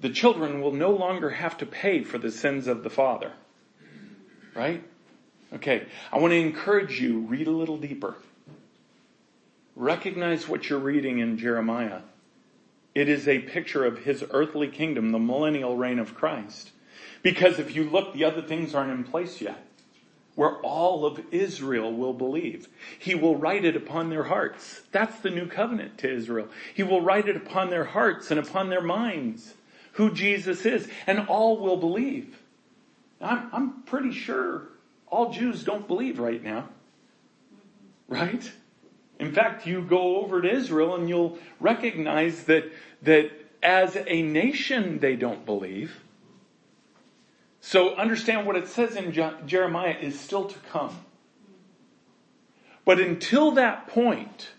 [0.00, 3.32] the children will no longer have to pay for the sins of the father.
[4.54, 4.82] Right?
[5.54, 5.86] Okay.
[6.12, 8.16] I want to encourage you, read a little deeper.
[9.76, 12.00] Recognize what you're reading in Jeremiah.
[12.94, 16.70] It is a picture of his earthly kingdom, the millennial reign of Christ.
[17.22, 19.66] Because if you look, the other things aren't in place yet.
[20.34, 22.68] Where all of Israel will believe.
[22.98, 24.82] He will write it upon their hearts.
[24.90, 26.48] That's the new covenant to Israel.
[26.74, 29.54] He will write it upon their hearts and upon their minds
[29.94, 32.36] who Jesus is, and all will believe.
[33.20, 34.68] I'm, I'm pretty sure
[35.06, 36.68] all Jews don't believe right now.
[38.08, 38.50] Right?
[39.18, 42.70] In fact, you go over to Israel and you'll recognize that,
[43.02, 43.30] that
[43.62, 46.03] as a nation they don't believe.
[47.66, 49.12] So understand what it says in
[49.46, 50.94] Jeremiah is still to come.
[52.84, 54.50] But until that point,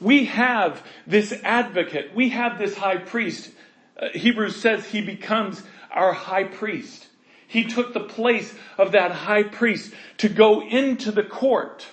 [0.00, 3.52] we have this advocate, we have this high priest.
[3.96, 7.06] Uh, Hebrews says he becomes our high priest.
[7.46, 11.86] He took the place of that high priest to go into the court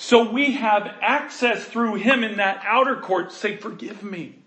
[0.00, 3.32] so we have access through him in that outer court.
[3.32, 4.37] Say, forgive me.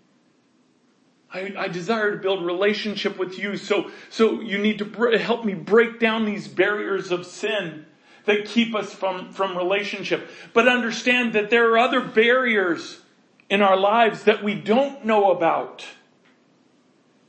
[1.32, 3.56] I, I, desire to build relationship with you.
[3.56, 7.86] So, so you need to br- help me break down these barriers of sin
[8.26, 10.28] that keep us from, from relationship.
[10.52, 13.00] But understand that there are other barriers
[13.48, 15.86] in our lives that we don't know about.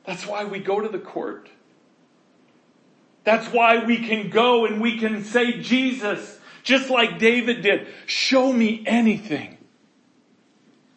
[0.05, 1.49] That's why we go to the court.
[3.23, 7.87] That's why we can go and we can say, Jesus, just like David did.
[8.05, 9.57] Show me anything.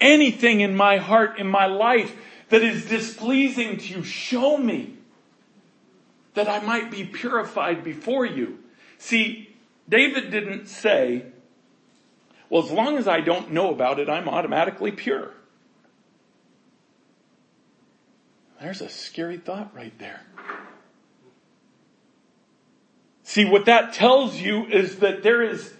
[0.00, 2.14] Anything in my heart, in my life
[2.48, 4.04] that is displeasing to you.
[4.04, 4.94] Show me
[6.34, 8.58] that I might be purified before you.
[8.98, 9.56] See,
[9.88, 11.26] David didn't say,
[12.48, 15.32] well, as long as I don't know about it, I'm automatically pure.
[18.60, 20.22] There's a scary thought right there.
[23.22, 25.74] See, what that tells you is that there is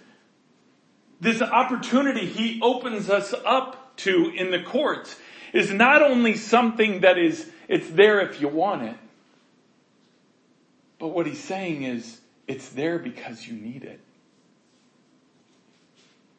[1.19, 5.15] this opportunity he opens us up to in the courts
[5.53, 8.95] is not only something that is, it's there if you want it,
[10.99, 13.99] but what he's saying is, It's there because you need it.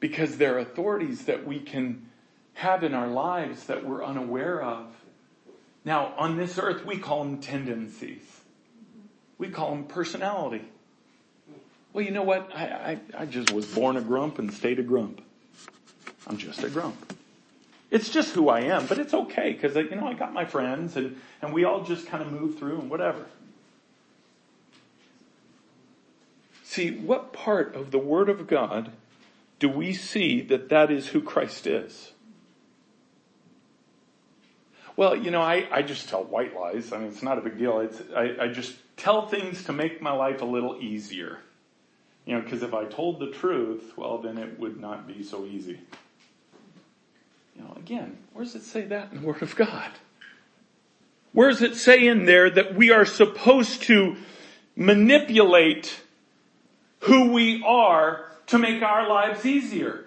[0.01, 2.07] Because there are authorities that we can
[2.55, 4.87] have in our lives that we're unaware of.
[5.85, 8.23] Now, on this earth, we call them tendencies.
[9.37, 10.65] We call them personality.
[11.93, 12.51] Well, you know what?
[12.55, 15.21] I, I, I just was born a grump and stayed a grump.
[16.27, 17.18] I'm just a grump.
[17.91, 20.97] It's just who I am, but it's okay because, you know, I got my friends
[20.97, 23.27] and, and we all just kind of move through and whatever.
[26.65, 28.93] See, what part of the Word of God
[29.59, 32.13] do we see that that is who Christ is?
[34.95, 36.93] Well, you know, I, I just tell white lies.
[36.93, 37.81] I mean, it's not a big deal.
[37.81, 41.39] It's, I, I just tell things to make my life a little easier.
[42.27, 45.47] You know, because if I told the truth, well, then it would not be so
[45.47, 45.81] easy.
[47.89, 49.91] Again, where does it say that in the Word of God?
[51.33, 54.17] Where does it say in there that we are supposed to
[54.77, 55.99] manipulate
[57.01, 60.05] who we are to make our lives easier?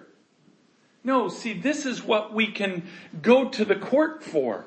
[1.02, 2.84] No, see, this is what we can
[3.20, 4.64] go to the court for.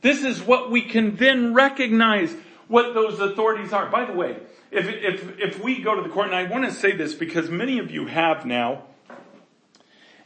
[0.00, 2.34] This is what we can then recognize
[2.68, 3.90] what those authorities are.
[3.90, 4.38] By the way,
[4.70, 7.50] if, if, if we go to the court, and I want to say this because
[7.50, 8.84] many of you have now,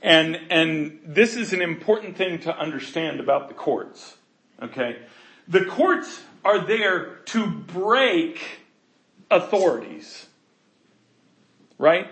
[0.02, 4.16] and, and this is an important thing to understand about the courts.
[4.62, 4.98] Okay?
[5.48, 8.40] The courts are there to break
[9.30, 10.26] authorities.
[11.78, 12.08] Right?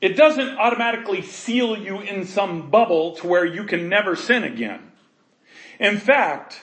[0.00, 4.90] It doesn't automatically seal you in some bubble to where you can never sin again.
[5.78, 6.62] In fact,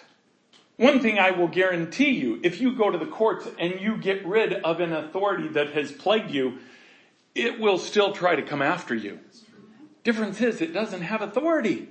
[0.75, 4.25] one thing I will guarantee you, if you go to the courts and you get
[4.25, 6.59] rid of an authority that has plagued you,
[7.35, 9.19] it will still try to come after you.
[10.03, 11.87] Difference is it doesn't have authority.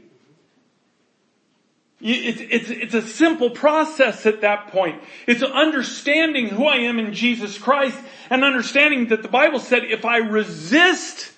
[2.00, 5.02] It's, it's, it's a simple process at that point.
[5.26, 7.98] It's understanding who I am in Jesus Christ
[8.30, 11.32] and understanding that the Bible said if I resist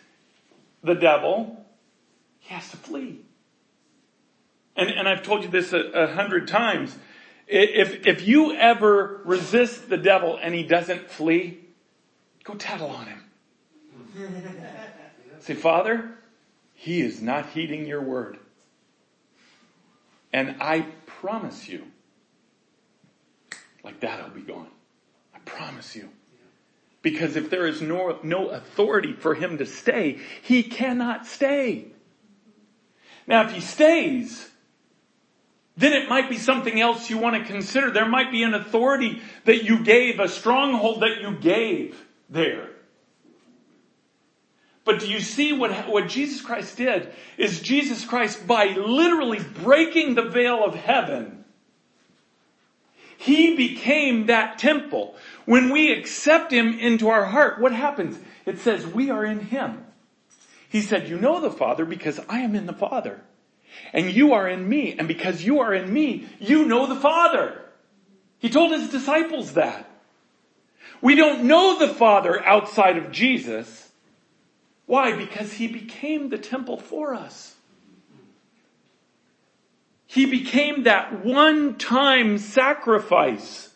[0.83, 1.65] the devil,
[2.41, 3.21] he has to flee.
[4.77, 6.95] And, and I've told you this a, a hundred times.
[7.47, 11.59] If, if you ever resist the devil and he doesn't flee,
[12.45, 13.25] go tattle on him.
[15.40, 16.11] Say, Father,
[16.75, 18.38] he is not heeding your word.
[20.33, 21.85] And I promise you,
[23.83, 24.68] like that I'll be gone.
[25.35, 26.09] I promise you.
[27.03, 31.87] Because if there is no, no authority for him to stay, he cannot stay.
[33.27, 34.51] Now if he stays,
[35.77, 37.90] then it might be something else you want to consider.
[37.90, 42.69] There might be an authority that you gave, a stronghold that you gave there.
[44.90, 47.12] But do you see what, what Jesus Christ did?
[47.38, 51.44] Is Jesus Christ, by literally breaking the veil of heaven,
[53.16, 55.14] He became that temple.
[55.44, 58.18] When we accept Him into our heart, what happens?
[58.44, 59.85] It says we are in Him.
[60.68, 63.20] He said, you know the Father because I am in the Father.
[63.92, 64.96] And you are in me.
[64.98, 67.62] And because you are in me, you know the Father.
[68.40, 69.88] He told His disciples that.
[71.00, 73.87] We don't know the Father outside of Jesus.
[74.90, 75.12] Why?
[75.12, 77.55] Because he became the temple for us.
[80.05, 83.72] He became that one time sacrifice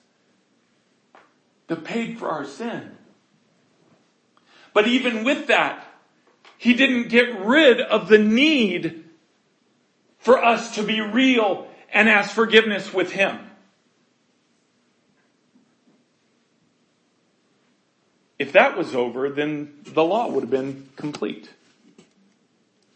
[1.69, 2.97] that paid for our sin.
[4.73, 5.87] But even with that,
[6.59, 9.05] he didn't get rid of the need
[10.19, 13.39] for us to be real and ask forgiveness with him.
[18.39, 21.51] If that was over, then the law would have been complete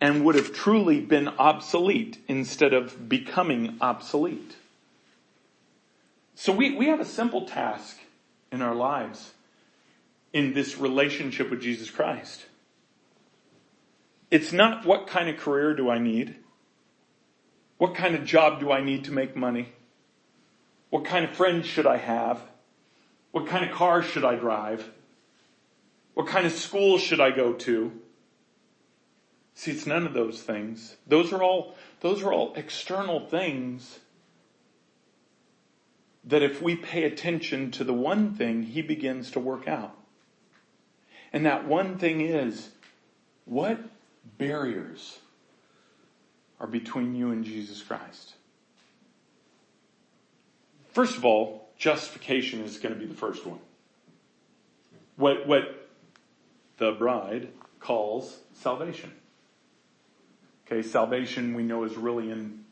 [0.01, 4.57] and would have truly been obsolete instead of becoming obsolete.
[6.35, 7.99] So we, we have a simple task
[8.53, 9.33] in our lives
[10.33, 12.45] in this relationship with Jesus Christ.
[14.31, 16.37] It's not what kind of career do I need?
[17.79, 19.69] What kind of job do I need to make money?
[20.91, 22.41] What kind of friends should I have?
[23.33, 24.89] What kind of car should I drive?
[26.19, 27.93] What kind of school should I go to?
[29.55, 30.97] See, it's none of those things.
[31.07, 34.01] Those are all, those are all external things
[36.25, 39.97] that if we pay attention to the one thing, he begins to work out.
[41.33, 42.71] And that one thing is,
[43.45, 43.79] what
[44.39, 45.21] barriers
[46.59, 48.35] are between you and Jesus Christ?
[50.91, 53.61] First of all, justification is going to be the first one.
[55.15, 55.88] What, what
[56.79, 57.49] the bride
[57.81, 59.13] calls salvation.
[60.67, 62.65] Okay, salvation we know is really in,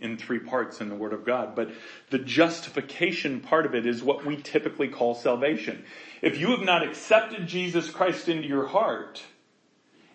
[0.00, 1.54] in three parts in the Word of God.
[1.54, 1.70] But
[2.10, 5.84] the justification part of it is what we typically call salvation.
[6.20, 9.22] If you have not accepted Jesus Christ into your heart,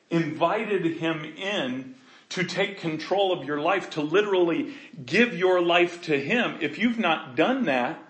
[0.09, 1.95] invited Him in
[2.29, 4.73] to take control of your life, to literally
[5.03, 8.03] give your life to Him, if you've not done that,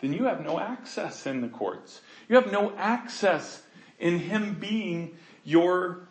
[0.00, 2.00] then you have no access in the courts.
[2.28, 3.62] You have no access
[4.04, 6.06] in Him being your,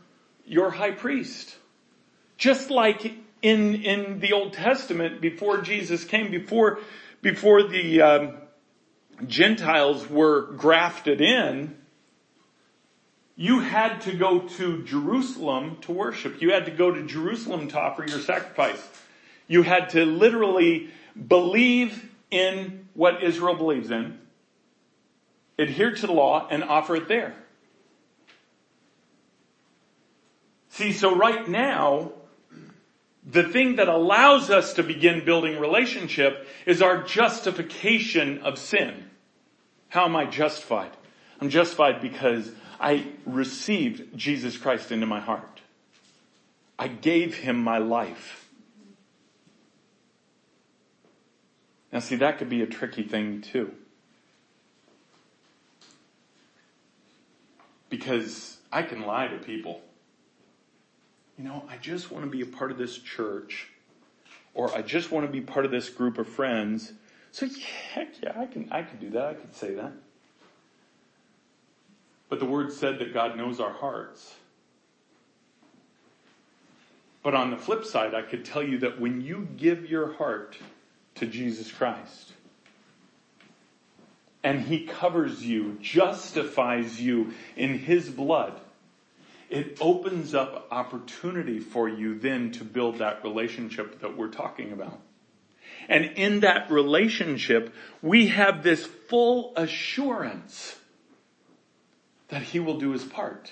[0.46, 1.56] your high priest.
[2.38, 3.06] Just like
[3.44, 6.80] in, in the Old Testament, before Jesus came, before,
[7.22, 8.34] before the um,
[9.28, 11.78] Gentiles were grafted in,
[13.36, 16.42] you had to go to Jerusalem to worship.
[16.42, 18.82] You had to go to Jerusalem to offer your sacrifice.
[19.48, 20.90] You had to literally
[21.28, 24.18] believe in what Israel believes in,
[25.60, 27.36] adhere to the law, and offer it there.
[30.74, 32.14] See, so right now,
[33.24, 39.12] the thing that allows us to begin building relationship is our justification of sin.
[39.90, 40.90] How am I justified?
[41.40, 45.62] I'm justified because I received Jesus Christ into my heart.
[46.80, 48.50] I gave him my life.
[51.92, 53.72] Now see, that could be a tricky thing too.
[57.92, 59.84] Because I can lie to people.
[61.38, 63.68] You know, I just want to be a part of this church
[64.54, 66.94] or I just want to be part of this group of friends.
[67.32, 67.48] So
[67.94, 69.26] heck yeah, I can, I can do that.
[69.26, 69.92] I can say that.
[72.30, 74.36] But the word said that God knows our hearts.
[77.24, 80.58] But on the flip side, I could tell you that when you give your heart
[81.16, 82.34] to Jesus Christ,
[84.44, 88.60] and He covers you, justifies you in His blood,
[89.54, 95.00] it opens up opportunity for you then to build that relationship that we're talking about.
[95.88, 100.76] And in that relationship, we have this full assurance
[102.30, 103.52] that he will do his part.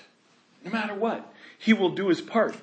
[0.64, 2.56] No matter what, he will do his part.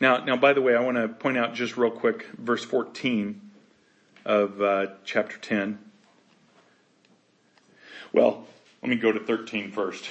[0.00, 3.38] Now, now, by the way, I want to point out just real quick, verse 14
[4.24, 5.78] of uh, chapter 10.
[8.12, 8.46] Well,
[8.82, 10.08] let me go to 13 first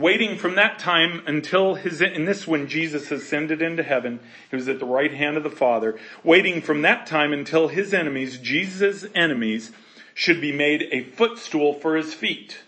[0.00, 4.68] waiting from that time until his, in this when Jesus ascended into heaven, he was
[4.68, 9.04] at the right hand of the Father, waiting from that time until his enemies, Jesus'
[9.14, 9.70] enemies,
[10.14, 12.62] should be made a footstool for his feet.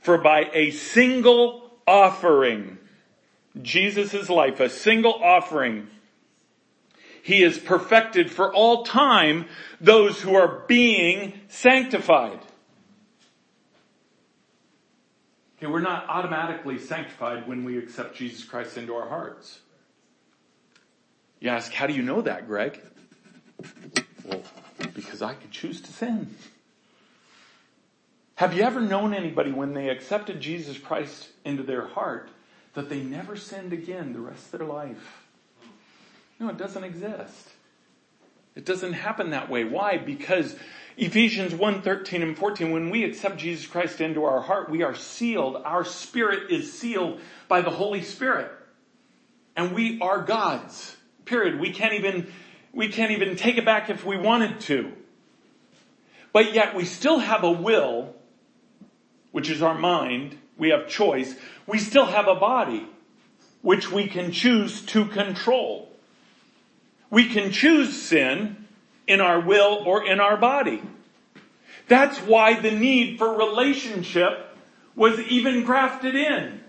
[0.00, 2.78] For by a single offering,
[3.60, 5.88] Jesus' life, a single offering,
[7.22, 9.44] he is perfected for all time
[9.78, 12.40] those who are being sanctified.
[15.60, 19.58] Okay, we're not automatically sanctified when we accept Jesus Christ into our hearts.
[21.38, 22.80] You ask, how do you know that, Greg?
[24.24, 24.42] Well,
[24.94, 26.34] because I could choose to sin.
[28.36, 32.30] Have you ever known anybody when they accepted Jesus Christ into their heart
[32.72, 35.26] that they never sinned again the rest of their life?
[36.38, 37.50] No, it doesn't exist.
[38.54, 39.64] It doesn't happen that way.
[39.64, 39.98] Why?
[39.98, 40.56] Because
[41.00, 44.94] Ephesians 1, 13 and 14, when we accept Jesus Christ into our heart, we are
[44.94, 45.56] sealed.
[45.64, 48.52] Our spirit is sealed by the Holy Spirit.
[49.56, 50.98] And we are God's.
[51.24, 51.58] Period.
[51.58, 52.30] We can't even,
[52.74, 54.92] we can't even take it back if we wanted to.
[56.34, 58.14] But yet we still have a will,
[59.32, 60.36] which is our mind.
[60.58, 61.34] We have choice.
[61.66, 62.86] We still have a body,
[63.62, 65.90] which we can choose to control.
[67.08, 68.59] We can choose sin,
[69.06, 70.82] in our will or in our body.
[71.88, 74.56] That's why the need for relationship
[74.94, 76.60] was even grafted in.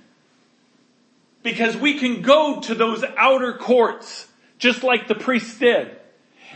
[1.43, 4.27] Because we can go to those outer courts,
[4.57, 5.95] just like the priest did,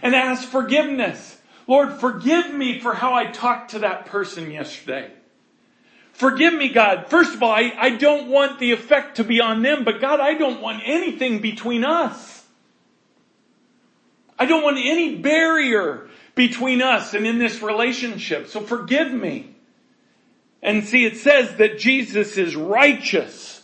[0.01, 1.37] and ask forgiveness.
[1.67, 5.11] Lord, forgive me for how I talked to that person yesterday.
[6.13, 7.07] Forgive me, God.
[7.09, 10.19] First of all, I, I don't want the effect to be on them, but God,
[10.19, 12.34] I don't want anything between us.
[14.37, 18.47] I don't want any barrier between us and in this relationship.
[18.47, 19.55] So forgive me.
[20.61, 23.63] And see, it says that Jesus is righteous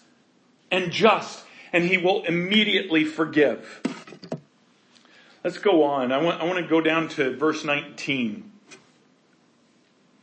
[0.69, 1.43] and just
[1.73, 3.81] and he will immediately forgive.
[5.43, 6.11] Let's go on.
[6.11, 8.51] I want, I want to go down to verse 19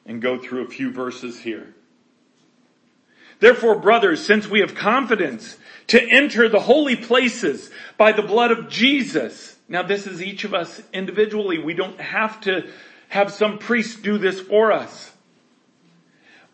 [0.07, 1.75] and go through a few verses here.
[3.41, 5.57] Therefore, brothers, since we have confidence
[5.89, 10.55] to enter the holy places by the blood of Jesus, now this is each of
[10.55, 11.59] us individually.
[11.59, 12.69] We don't have to
[13.09, 15.13] have some priest do this for us.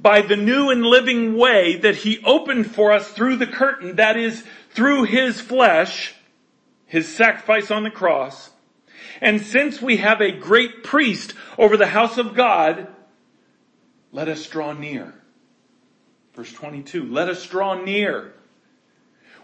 [0.01, 4.17] by the new and living way that he opened for us through the curtain, that
[4.17, 6.15] is, through his flesh,
[6.87, 8.51] his sacrifice on the cross.
[9.21, 12.89] And since we have a great priest over the house of God,
[14.12, 15.15] let us draw near.
[16.35, 18.35] Verse 22, let us draw near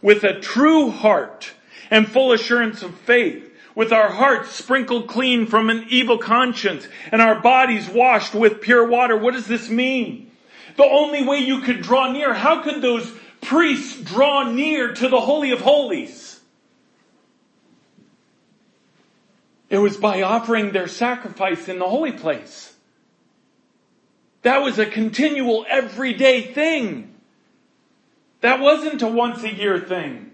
[0.03, 1.53] with a true heart
[1.91, 3.50] and full assurance of faith
[3.81, 8.87] with our hearts sprinkled clean from an evil conscience and our bodies washed with pure
[8.87, 9.17] water.
[9.17, 10.31] What does this mean?
[10.77, 13.11] The only way you could draw near, how could those
[13.41, 16.41] priests draw near to the Holy of Holies?
[19.71, 22.75] It was by offering their sacrifice in the holy place.
[24.43, 27.15] That was a continual everyday thing.
[28.43, 30.30] That wasn't a once a year thing.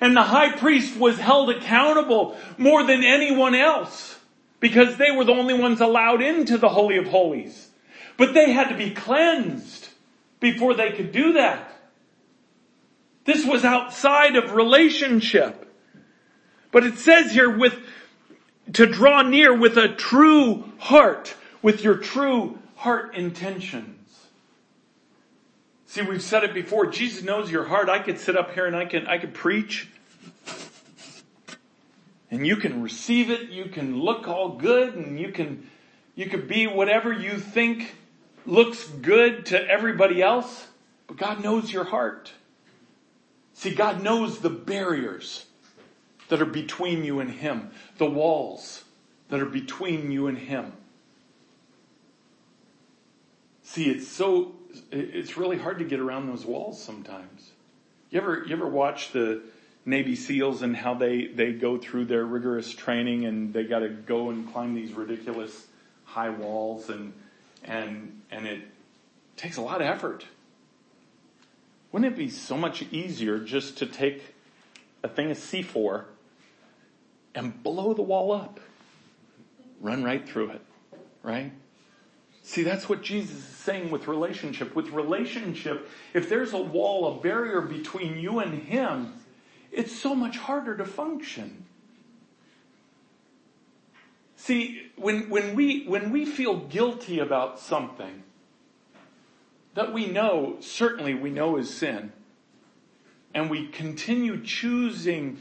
[0.00, 4.18] And the high priest was held accountable more than anyone else
[4.58, 7.68] because they were the only ones allowed into the Holy of Holies.
[8.16, 9.88] But they had to be cleansed
[10.40, 11.70] before they could do that.
[13.24, 15.66] This was outside of relationship.
[16.72, 17.78] But it says here with,
[18.72, 23.99] to draw near with a true heart, with your true heart intentions.
[25.90, 26.86] See, we've said it before.
[26.86, 27.88] Jesus knows your heart.
[27.88, 29.88] I could sit up here and I can, I could preach.
[32.30, 33.50] And you can receive it.
[33.50, 35.68] You can look all good and you can,
[36.14, 37.96] you could be whatever you think
[38.46, 40.68] looks good to everybody else.
[41.08, 42.34] But God knows your heart.
[43.54, 45.46] See, God knows the barriers
[46.28, 48.84] that are between you and Him, the walls
[49.28, 50.72] that are between you and Him.
[53.64, 54.54] See, it's so,
[54.90, 57.50] it's really hard to get around those walls sometimes.
[58.10, 59.42] You ever, you ever watch the
[59.84, 64.30] Navy SEALs and how they, they go through their rigorous training and they gotta go
[64.30, 65.66] and climb these ridiculous
[66.04, 67.12] high walls and,
[67.64, 68.62] and, and it
[69.36, 70.26] takes a lot of effort.
[71.92, 74.34] Wouldn't it be so much easier just to take
[75.02, 76.04] a thing of C4
[77.34, 78.60] and blow the wall up?
[79.80, 80.60] Run right through it,
[81.22, 81.52] right?
[82.50, 84.74] See, that's what Jesus is saying with relationship.
[84.74, 89.12] With relationship, if there's a wall, a barrier between you and Him,
[89.70, 91.64] it's so much harder to function.
[94.34, 98.24] See, when, when we, when we feel guilty about something
[99.74, 102.12] that we know, certainly we know is sin,
[103.32, 105.40] and we continue choosing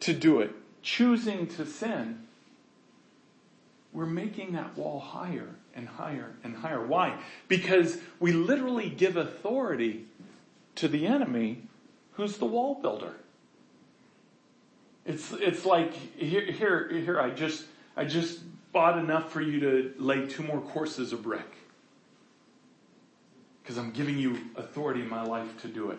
[0.00, 0.50] to do it,
[0.82, 2.26] choosing to sin,
[3.90, 6.84] we're making that wall higher and higher and higher.
[6.84, 7.18] Why?
[7.48, 10.06] Because we literally give authority
[10.76, 11.62] to the enemy
[12.12, 13.14] who's the wall builder.
[15.06, 17.64] It's, it's like, here, here, here, I just,
[17.96, 18.40] I just
[18.72, 21.46] bought enough for you to lay two more courses of brick.
[23.62, 25.98] Because I'm giving you authority in my life to do it.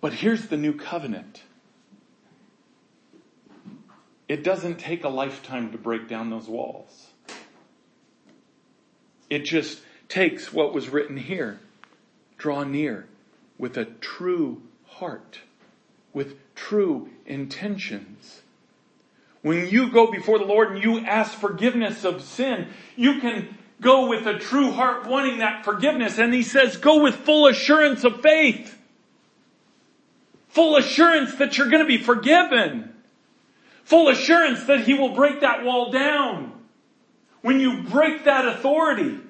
[0.00, 1.42] But here's the new covenant.
[4.28, 7.08] It doesn't take a lifetime to break down those walls.
[9.28, 11.60] It just takes what was written here.
[12.38, 13.06] Draw near
[13.58, 15.40] with a true heart,
[16.12, 18.42] with true intentions.
[19.42, 24.08] When you go before the Lord and you ask forgiveness of sin, you can go
[24.08, 26.18] with a true heart wanting that forgiveness.
[26.18, 28.78] And he says, go with full assurance of faith.
[30.48, 32.93] Full assurance that you're going to be forgiven
[33.84, 36.52] full assurance that he will break that wall down
[37.42, 39.20] when you break that authority.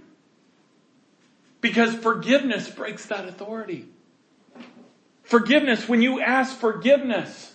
[1.60, 3.86] Because forgiveness breaks that authority.
[5.22, 7.54] Forgiveness, when you ask forgiveness,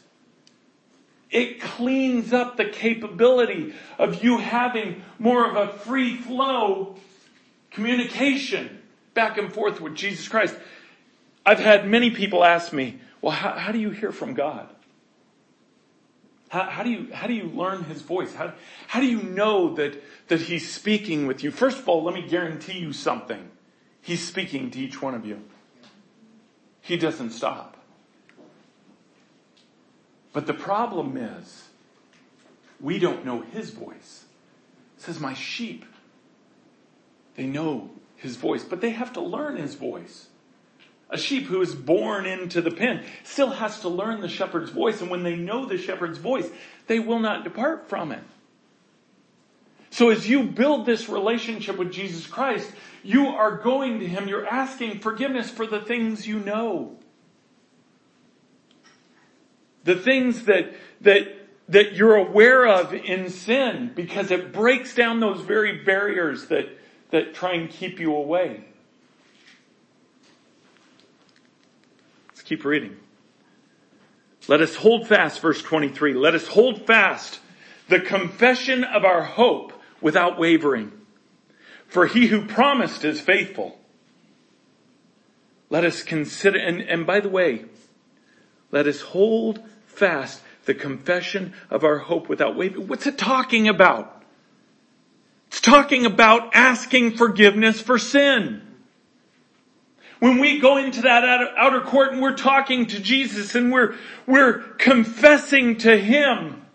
[1.30, 6.96] it cleans up the capability of you having more of a free flow
[7.70, 8.82] communication
[9.14, 10.56] back and forth with Jesus Christ.
[11.46, 14.68] I've had many people ask me, well, how, how do you hear from God?
[16.50, 18.34] How, how, do you, how do you learn his voice?
[18.34, 18.54] How,
[18.88, 21.52] how do you know that, that he's speaking with you?
[21.52, 23.50] First of all, let me guarantee you something.
[24.02, 25.42] He's speaking to each one of you.
[26.82, 27.78] He doesn't stop.
[30.34, 31.66] But the problem is,
[32.82, 34.26] we don't know his voice.
[34.98, 35.86] It says, my sheep,
[37.36, 40.29] they know his voice, but they have to learn his voice.
[41.10, 45.02] A sheep who is born into the pen still has to learn the shepherd's voice,
[45.02, 46.48] and when they know the shepherd's voice,
[46.88, 48.24] they will not depart from it.
[49.90, 52.72] So as you build this relationship with Jesus Christ,
[53.04, 56.96] you are going to Him, you're asking forgiveness for the things you know.
[59.84, 61.40] The things that, that
[61.70, 66.68] that you're aware of in sin because it breaks down those very barriers that,
[67.12, 68.66] that try and keep you away.
[72.50, 72.98] Keep reading.
[74.48, 76.16] Let us hold fast, verse 23.
[76.16, 77.40] Let us hold fast
[77.90, 79.72] the confession of our hope
[80.02, 80.92] without wavering.
[81.86, 83.78] For he who promised is faithful.
[85.70, 87.66] Let us consider, and, and by the way,
[88.72, 92.88] let us hold fast the confession of our hope without wavering.
[92.88, 94.24] What's it talking about?
[95.50, 98.69] It's talking about asking forgiveness for sin.
[100.20, 101.24] When we go into that
[101.58, 103.96] outer court and we're talking to Jesus and we're,
[104.28, 106.66] we're confessing to Him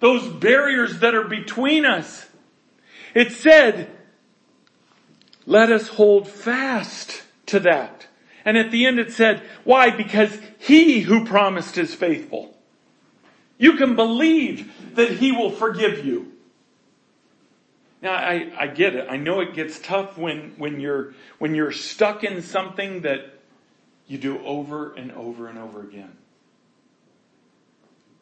[0.00, 2.26] those barriers that are between us,
[3.14, 3.90] it said,
[5.46, 8.06] let us hold fast to that.
[8.44, 9.90] And at the end it said, why?
[9.90, 12.56] Because He who promised is faithful.
[13.58, 16.32] You can believe that He will forgive you.
[18.04, 19.06] Now I, I get it.
[19.08, 23.40] I know it gets tough when, when you're, when you're stuck in something that
[24.06, 26.14] you do over and over and over again.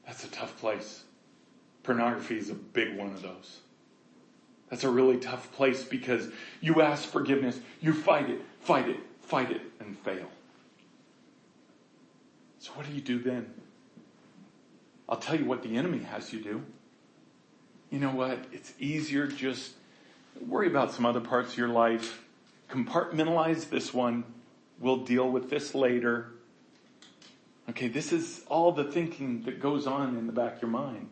[0.07, 1.03] That's a tough place.
[1.83, 3.59] Pornography is a big one of those.
[4.71, 6.29] That's a really tough place because
[6.61, 10.29] you ask forgiveness, you fight it, fight it, fight it, and fail.
[12.61, 13.53] So what do you do then?
[15.09, 16.63] I'll tell you what the enemy has you do
[17.93, 18.39] you know what?
[18.53, 19.73] It's easier just
[20.41, 22.25] worry about some other parts of your life.
[22.71, 24.25] Compartmentalize this one.
[24.81, 26.33] We'll deal with this later.
[27.69, 31.11] Okay, this is all the thinking that goes on in the back of your mind.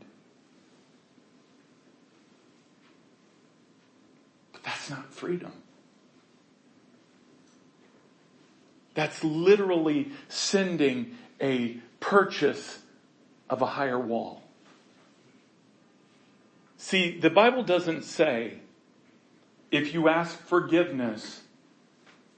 [4.53, 5.53] But that's not freedom.
[8.95, 12.79] That's literally sending a purchase
[13.51, 14.40] of a higher wall.
[16.91, 18.55] See, the Bible doesn't say,
[19.71, 21.43] if you ask forgiveness,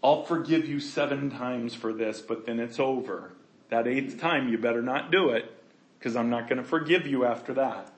[0.05, 3.33] I'll forgive you seven times for this, but then it's over.
[3.71, 5.51] That eighth time, you better not do it,
[5.99, 7.95] because I'm not going to forgive you after that.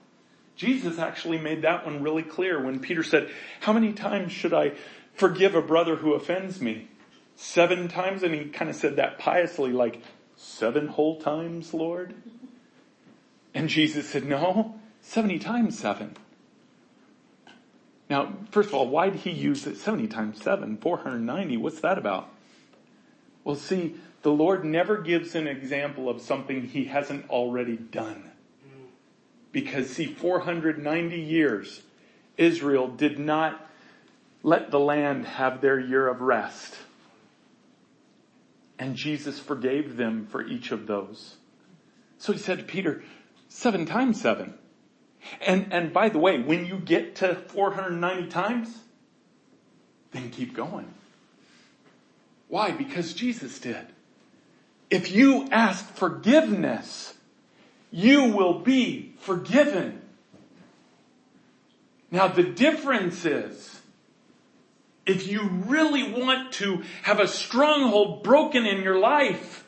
[0.54, 4.74] Jesus actually made that one really clear when Peter said, how many times should I
[5.12, 6.86] forgive a brother who offends me?
[7.34, 8.22] Seven times?
[8.22, 10.00] And he kind of said that piously, like,
[10.36, 12.14] seven whole times, Lord?
[13.52, 16.16] And Jesus said, no, 70 times seven.
[18.08, 20.76] Now, first of all, why did he use it 70 times 7?
[20.76, 21.56] 490.
[21.56, 22.28] What's that about?
[23.44, 28.30] Well, see, the Lord never gives an example of something he hasn't already done.
[29.52, 31.82] Because see, 490 years,
[32.36, 33.70] Israel did not
[34.42, 36.74] let the land have their year of rest.
[38.78, 41.36] And Jesus forgave them for each of those.
[42.18, 43.02] So he said to Peter,
[43.48, 44.54] seven times seven.
[45.40, 48.78] And, and by the way, when you get to 490 times,
[50.12, 50.92] then keep going.
[52.48, 52.70] Why?
[52.70, 53.86] Because Jesus did.
[54.90, 57.14] If you ask forgiveness,
[57.90, 60.02] you will be forgiven.
[62.10, 63.80] Now the difference is,
[65.06, 69.66] if you really want to have a stronghold broken in your life,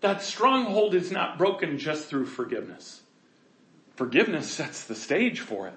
[0.00, 3.02] that stronghold is not broken just through forgiveness.
[3.98, 5.74] Forgiveness sets the stage for it.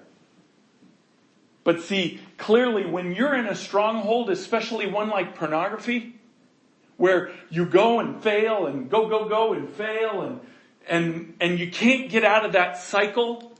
[1.64, 6.14] But see, clearly when you're in a stronghold, especially one like pornography,
[6.96, 10.40] where you go and fail and go, go, go and fail and,
[10.86, 13.52] and, and you can't get out of that cycle,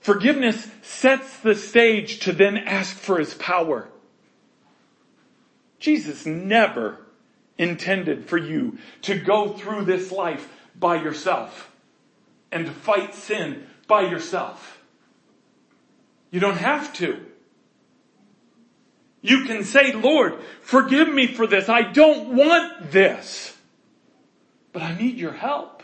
[0.00, 3.88] forgiveness sets the stage to then ask for his power.
[5.78, 6.98] Jesus never
[7.56, 10.48] intended for you to go through this life
[10.80, 11.70] by yourself
[12.50, 14.82] and to fight sin by yourself.
[16.30, 17.24] You don't have to.
[19.22, 21.68] You can say, Lord, forgive me for this.
[21.68, 23.56] I don't want this,
[24.72, 25.82] but I need your help.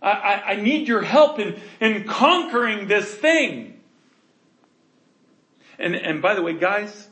[0.00, 3.80] I, I, I need your help in, in conquering this thing.
[5.78, 7.08] And, and by the way, guys,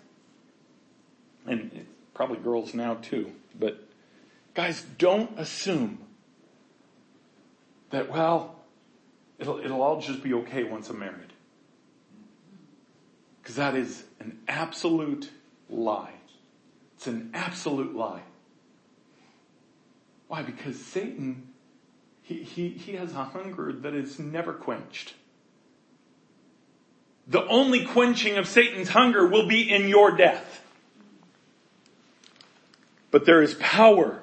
[1.47, 3.79] and probably girls now too, but
[4.55, 6.06] guys, don't assume
[7.91, 8.57] that, well,
[9.39, 11.32] it'll, it'll all just be okay once I'm married.
[13.43, 15.30] Because that is an absolute
[15.70, 16.14] lie.
[16.97, 18.22] It's an absolute lie.
[20.28, 20.43] Why?
[20.43, 21.49] Because Satan,
[22.22, 25.14] he, he, he has a hunger that is never quenched.
[27.28, 30.64] The only quenching of Satan's hunger will be in your death.
[33.11, 34.22] But there is power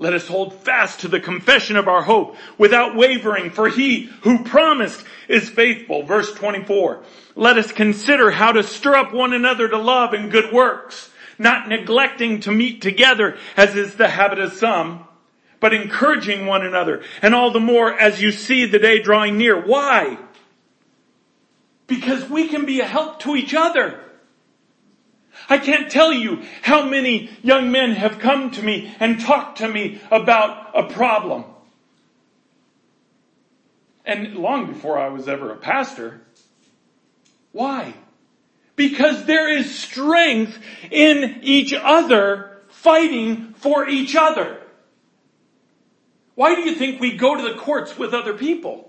[0.00, 4.44] Let us hold fast to the confession of our hope without wavering, for he who
[4.44, 6.04] promised is faithful.
[6.04, 7.02] Verse 24.
[7.34, 11.68] Let us consider how to stir up one another to love and good works, not
[11.68, 15.04] neglecting to meet together as is the habit of some,
[15.58, 19.60] but encouraging one another, and all the more as you see the day drawing near.
[19.60, 20.16] Why?
[21.88, 23.98] Because we can be a help to each other.
[25.48, 29.68] I can't tell you how many young men have come to me and talked to
[29.68, 31.44] me about a problem.
[34.04, 36.20] And long before I was ever a pastor.
[37.52, 37.94] Why?
[38.76, 40.58] Because there is strength
[40.90, 44.60] in each other fighting for each other.
[46.34, 48.87] Why do you think we go to the courts with other people?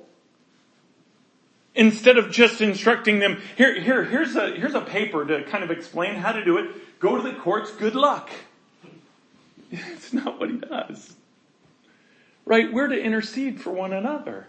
[1.76, 5.72] Instead of just instructing them, here, here, here's a, here's a paper to kind of
[5.72, 7.00] explain how to do it.
[7.00, 8.30] Go to the courts, good luck.
[9.72, 11.16] It's not what he does.
[12.44, 12.74] Right?
[12.74, 14.48] We're to intercede for one another.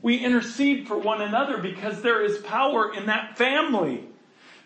[0.00, 4.06] We intercede for one another because there is power in that family.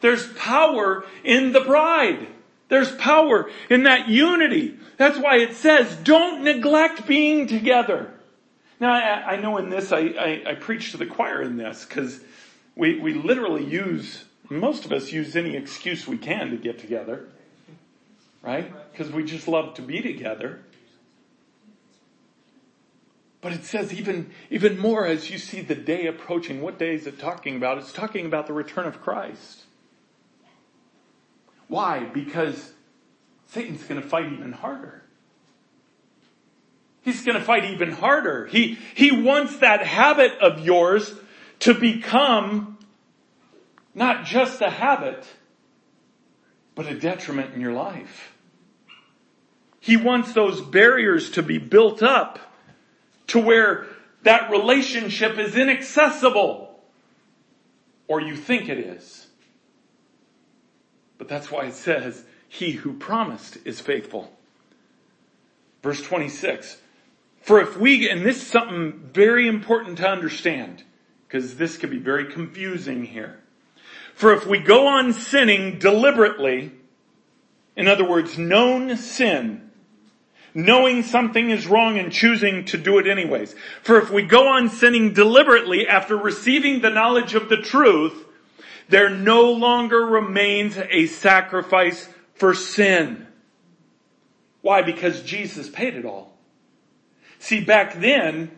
[0.01, 2.29] There's power in the bride.
[2.69, 4.79] There's power in that unity.
[4.97, 8.14] That's why it says, don't neglect being together.
[8.85, 11.87] Now, I, I know in this, I, I, I, preach to the choir in this
[11.87, 12.21] because
[12.77, 17.27] we, we literally use, most of us use any excuse we can to get together.
[18.43, 18.71] Right?
[18.93, 20.61] Because we just love to be together.
[23.41, 26.61] But it says even, even more as you see the day approaching.
[26.61, 27.79] What day is it talking about?
[27.79, 29.63] It's talking about the return of Christ.
[31.69, 32.05] Why?
[32.05, 32.75] Because
[33.47, 35.04] Satan's going to fight even harder.
[37.05, 38.47] He's going to fight even harder.
[38.47, 41.15] He, he wants that habit of yours
[41.61, 42.79] to become
[43.95, 45.27] not just a habit,
[46.75, 48.33] but a detriment in your life.
[49.81, 52.39] He wants those barriers to be built up
[53.29, 53.87] to where
[54.23, 56.83] that relationship is inaccessible.
[58.09, 59.27] Or you think it is.
[61.19, 64.33] But that's why it says, he who promised is faithful.
[65.83, 66.79] Verse 26.
[67.45, 70.83] For if we, and this is something very important to understand,
[71.29, 73.39] because this could be very confusing here.
[74.15, 76.73] For if we go on sinning deliberately,
[77.77, 79.71] in other words, known sin,
[80.55, 83.55] knowing something is wrong and choosing to do it anyways.
[83.83, 88.25] For if we go on sinning deliberately after receiving the knowledge of the truth,
[88.89, 93.27] there no longer remains a sacrifice for sin.
[94.63, 94.81] Why?
[94.81, 96.34] Because Jesus paid it all.
[97.45, 98.51] See, back then,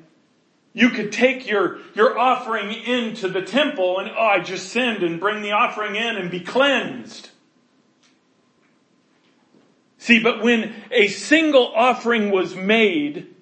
[0.72, 5.18] you could take your, your offering into the temple and, oh, I just sinned and
[5.18, 7.30] bring the offering in and be cleansed.
[9.98, 13.34] See, but when a single offering was made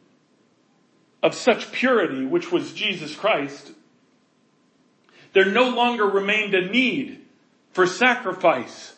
[1.23, 3.73] of such purity, which was Jesus Christ,
[5.35, 7.21] there no longer remained a need
[7.73, 8.95] for sacrifice.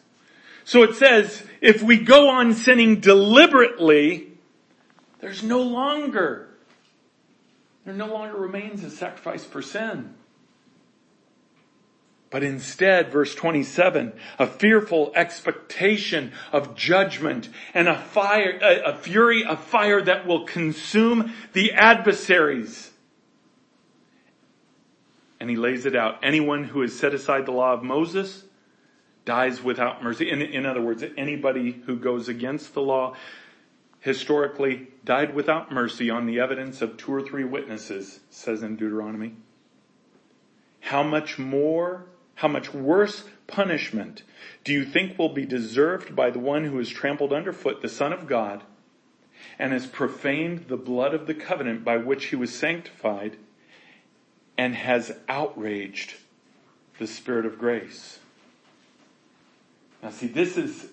[0.63, 4.36] So it says, if we go on sinning deliberately,
[5.21, 6.49] there's no longer,
[7.85, 10.15] there no longer remains a sacrifice for sin.
[12.29, 19.45] But instead, verse 27, a fearful expectation of judgment and a fire, a, a fury
[19.45, 22.91] of fire that will consume the adversaries.
[25.39, 26.19] And he lays it out.
[26.23, 28.43] Anyone who has set aside the law of Moses
[29.25, 30.29] dies without mercy.
[30.29, 33.15] In, in other words, anybody who goes against the law
[34.07, 39.35] historically died without mercy on the evidence of two or three witnesses, says in Deuteronomy.
[40.79, 44.23] How much more, how much worse punishment
[44.63, 48.13] do you think will be deserved by the one who has trampled underfoot the Son
[48.13, 48.63] of God
[49.59, 53.37] and has profaned the blood of the covenant by which he was sanctified
[54.57, 56.15] and has outraged
[57.01, 58.21] the Spirit of grace?
[60.01, 60.91] Now see, this is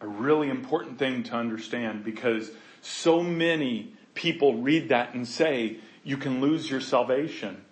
[0.00, 6.16] a really important thing to understand because so many people read that and say, you
[6.16, 7.62] can lose your salvation.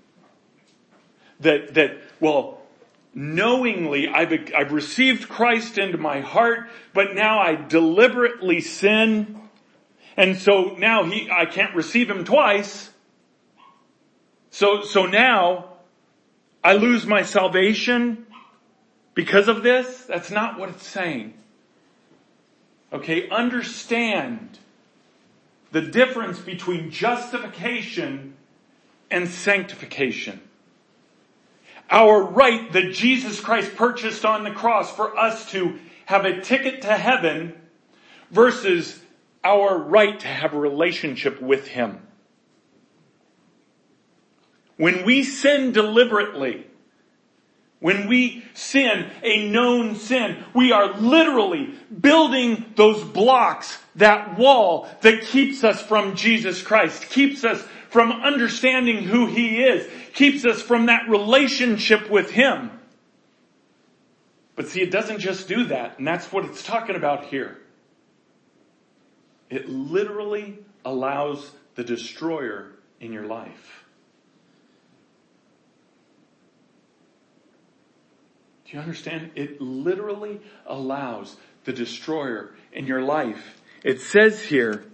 [1.40, 2.60] That, that, well,
[3.14, 9.40] knowingly I've, I've received Christ into my heart, but now I deliberately sin.
[10.16, 12.90] And so now he, I can't receive him twice.
[14.50, 15.68] So, so now
[16.62, 18.26] I lose my salvation
[19.14, 20.04] because of this.
[20.04, 21.37] That's not what it's saying.
[22.92, 24.58] Okay, understand
[25.72, 28.34] the difference between justification
[29.10, 30.40] and sanctification.
[31.90, 36.82] Our right that Jesus Christ purchased on the cross for us to have a ticket
[36.82, 37.54] to heaven
[38.30, 38.98] versus
[39.44, 42.00] our right to have a relationship with Him.
[44.76, 46.67] When we sin deliberately,
[47.80, 55.22] when we sin a known sin, we are literally building those blocks, that wall that
[55.22, 60.86] keeps us from Jesus Christ, keeps us from understanding who He is, keeps us from
[60.86, 62.70] that relationship with Him.
[64.56, 67.58] But see, it doesn't just do that, and that's what it's talking about here.
[69.48, 73.77] It literally allows the destroyer in your life.
[78.68, 79.30] Do you understand?
[79.34, 83.62] It literally allows the destroyer in your life.
[83.82, 84.84] It says here,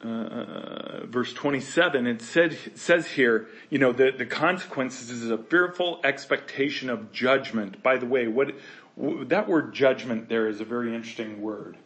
[0.00, 6.00] uh, verse 27, it said, says here, you know, the, the consequences is a fearful
[6.04, 7.82] expectation of judgment.
[7.82, 8.54] By the way, what,
[8.96, 11.76] that word judgment there is a very interesting word.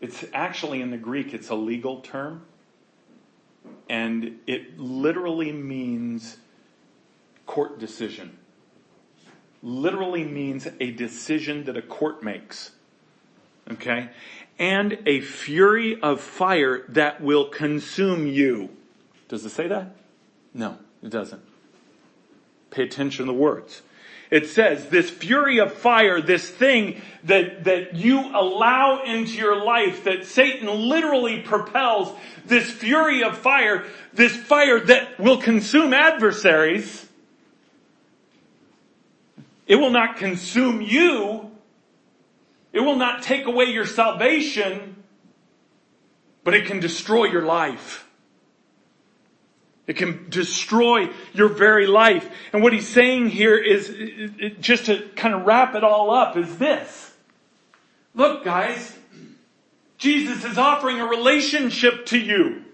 [0.00, 2.42] It's actually in the Greek, it's a legal term.
[3.88, 6.38] And it literally means
[7.46, 8.38] court decision.
[9.62, 12.72] Literally means a decision that a court makes.
[13.70, 14.10] Okay?
[14.58, 18.70] And a fury of fire that will consume you.
[19.28, 19.96] Does it say that?
[20.54, 21.42] No, it doesn't.
[22.70, 23.82] Pay attention to the words.
[24.30, 30.04] It says this fury of fire, this thing that, that you allow into your life,
[30.04, 32.14] that Satan literally propels
[32.44, 37.06] this fury of fire, this fire that will consume adversaries.
[39.66, 41.50] It will not consume you.
[42.72, 45.02] It will not take away your salvation,
[46.44, 48.07] but it can destroy your life.
[49.88, 52.30] It can destroy your very life.
[52.52, 53.88] And what he's saying here is,
[54.60, 57.14] just to kind of wrap it all up, is this.
[58.14, 58.96] Look guys,
[59.96, 62.64] Jesus is offering a relationship to you.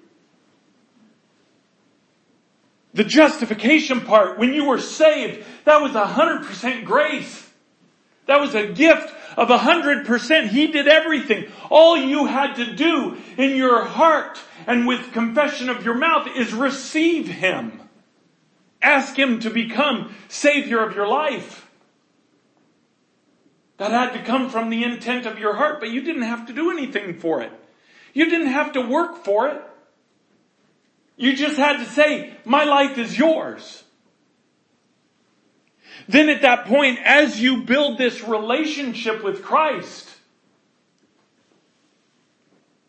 [2.95, 7.49] The justification part, when you were saved, that was a hundred percent grace.
[8.27, 10.51] That was a gift of a hundred percent.
[10.51, 11.47] He did everything.
[11.71, 16.53] All you had to do in your heart and with confession of your mouth is
[16.53, 17.81] receive Him.
[18.83, 21.69] Ask Him to become Savior of your life.
[23.79, 26.53] That had to come from the intent of your heart, but you didn't have to
[26.53, 27.53] do anything for it.
[28.13, 29.63] You didn't have to work for it.
[31.17, 33.84] You just had to say, my life is yours.
[36.09, 40.11] Then at that point, as you build this relationship with Christ,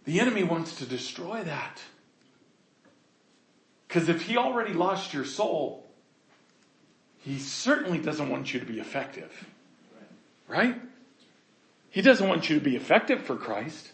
[0.05, 1.81] the enemy wants to destroy that.
[3.87, 5.85] Because if he already lost your soul,
[7.19, 9.47] he certainly doesn't want you to be effective.
[10.47, 10.79] Right?
[11.89, 13.91] He doesn't want you to be effective for Christ.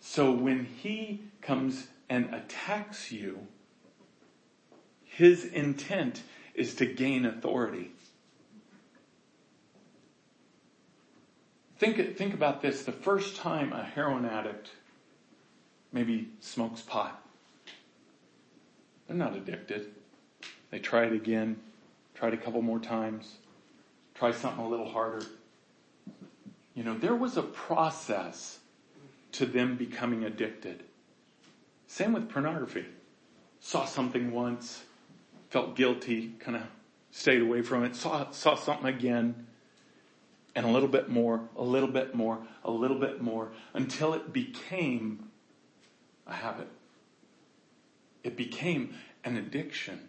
[0.00, 3.46] So when he comes and attacks you,
[5.22, 6.20] his intent
[6.52, 7.92] is to gain authority.
[11.78, 12.82] Think, think about this.
[12.82, 14.70] The first time a heroin addict
[15.92, 17.24] maybe smokes pot,
[19.06, 19.92] they're not addicted.
[20.72, 21.60] They try it again,
[22.16, 23.36] try it a couple more times,
[24.16, 25.24] try something a little harder.
[26.74, 28.58] You know, there was a process
[29.32, 30.82] to them becoming addicted.
[31.86, 32.86] Same with pornography.
[33.60, 34.82] Saw something once,
[35.52, 36.62] felt guilty, kind of
[37.10, 39.46] stayed away from it, saw, saw something again,
[40.54, 44.32] and a little bit more, a little bit more, a little bit more, until it
[44.32, 45.28] became
[46.26, 46.68] a habit.
[48.24, 48.94] It became
[49.24, 50.08] an addiction.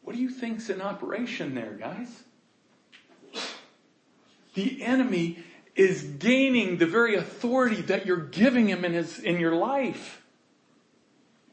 [0.00, 2.22] What do you think's in operation there, guys?
[4.54, 5.44] The enemy
[5.76, 10.22] is gaining the very authority that you're giving him in his, in your life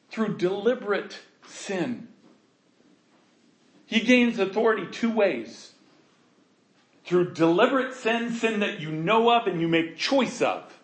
[0.09, 2.07] through deliberate sin.
[3.85, 5.73] He gains authority two ways
[7.05, 10.79] through deliberate sin, sin that you know of and you make choice of.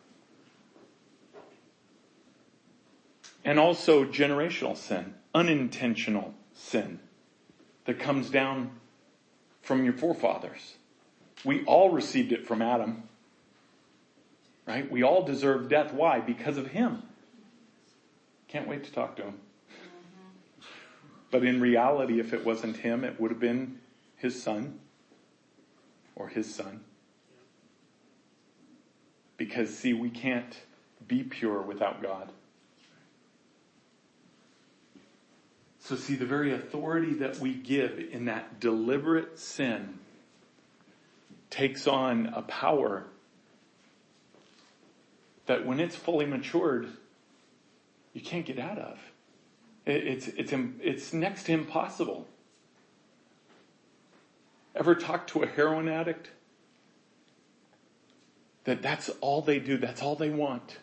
[3.43, 6.99] And also generational sin, unintentional sin
[7.86, 8.72] that comes down
[9.62, 10.76] from your forefathers.
[11.43, 13.03] We all received it from Adam.
[14.66, 14.89] Right?
[14.89, 15.93] We all deserve death.
[15.93, 16.22] Why?
[16.22, 17.03] Because of him.
[18.47, 19.36] Can't wait to talk to him.
[21.36, 23.80] But in reality, if it wasn't him, it would have been
[24.16, 24.80] his son
[26.16, 26.80] or his son.
[29.36, 30.58] Because see, we can't
[31.06, 32.30] be pure without God.
[35.82, 40.00] So see, the very authority that we give in that deliberate sin
[41.50, 43.08] takes on a power
[45.48, 46.88] that when it's fully matured,
[48.14, 48.98] you can't get out of.
[49.86, 52.28] It's, it's, it's next to impossible.
[54.76, 56.30] Ever talk to a heroin addict?
[58.66, 60.78] That that's all they do, that's all they want.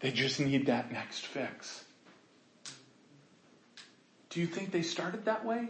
[0.00, 1.84] They just need that next fix.
[4.30, 5.68] Do you think they started that way?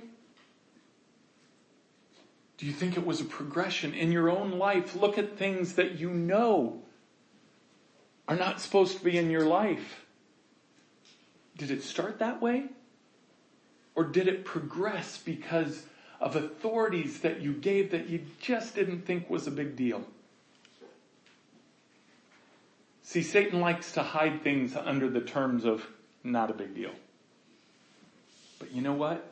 [2.58, 4.96] Do you think it was a progression in your own life?
[4.96, 6.82] Look at things that you know
[8.28, 10.05] are not supposed to be in your life.
[11.56, 12.66] Did it start that way?
[13.94, 15.84] Or did it progress because
[16.20, 20.04] of authorities that you gave that you just didn't think was a big deal?
[23.02, 25.86] See, Satan likes to hide things under the terms of
[26.24, 26.90] not a big deal.
[28.58, 29.24] But you know what?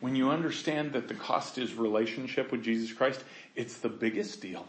[0.00, 3.24] When you understand that the cost is relationship with Jesus Christ,
[3.56, 4.66] it's the biggest deal.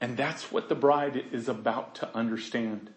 [0.00, 2.90] And that's what the bride is about to understand.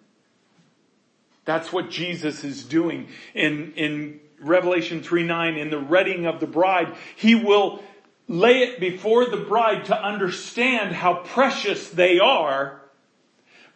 [1.47, 6.45] That's what Jesus is doing in, in Revelation 3 9, in the reading of the
[6.45, 6.93] bride.
[7.15, 7.81] He will
[8.27, 12.81] lay it before the bride to understand how precious they are,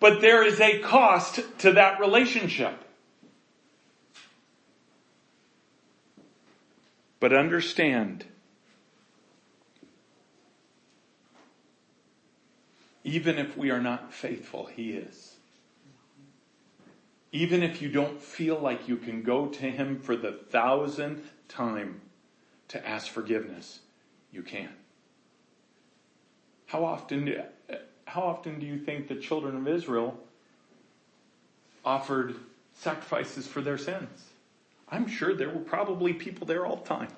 [0.01, 2.77] but there is a cost to that relationship.
[7.21, 8.25] But understand
[13.03, 15.30] Even if we are not faithful, He is.
[17.31, 22.01] Even if you don't feel like you can go to Him for the thousandth time
[22.67, 23.79] to ask forgiveness,
[24.31, 24.69] you can.
[26.67, 27.41] How often do,
[28.05, 30.17] how often do you think the children of Israel
[31.83, 32.35] offered
[32.73, 34.25] sacrifices for their sins?
[34.89, 37.09] I'm sure there were probably people there all the time.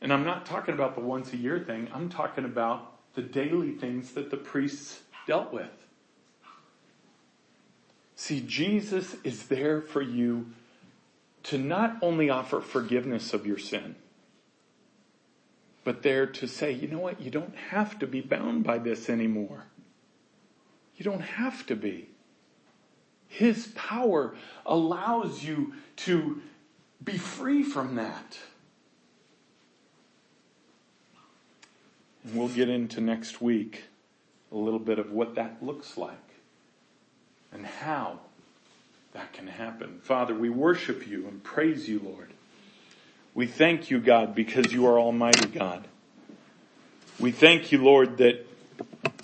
[0.00, 1.88] And I'm not talking about the once a year thing.
[1.92, 5.87] I'm talking about the daily things that the priests dealt with.
[8.20, 10.46] See, Jesus is there for you
[11.44, 13.94] to not only offer forgiveness of your sin,
[15.84, 19.08] but there to say, you know what, you don't have to be bound by this
[19.08, 19.66] anymore.
[20.96, 22.08] You don't have to be.
[23.28, 24.34] His power
[24.66, 26.42] allows you to
[27.02, 28.36] be free from that.
[32.24, 33.84] And we'll get into next week
[34.50, 36.27] a little bit of what that looks like
[37.52, 38.20] and how
[39.12, 40.00] that can happen.
[40.02, 42.32] Father, we worship you and praise you, Lord.
[43.34, 45.86] We thank you, God, because you are Almighty God.
[47.18, 48.46] We thank you, Lord, that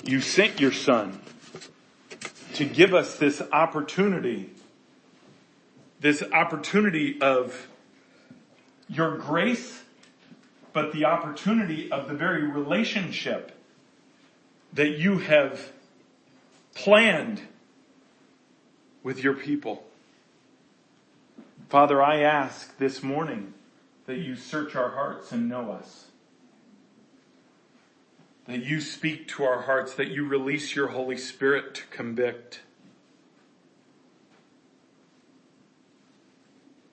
[0.05, 1.21] you sent your Son
[2.55, 4.51] to give us this opportunity,
[6.01, 7.69] this opportunity of
[8.89, 9.85] your grace
[10.75, 13.53] but the opportunity of the very relationship
[14.75, 15.73] that you have
[16.75, 17.41] planned
[19.05, 19.85] with your people.
[21.69, 23.55] Father, I ask this morning
[24.07, 26.07] that you search our hearts and know us.
[28.47, 32.61] That you speak to our hearts, that you release your Holy Spirit to convict.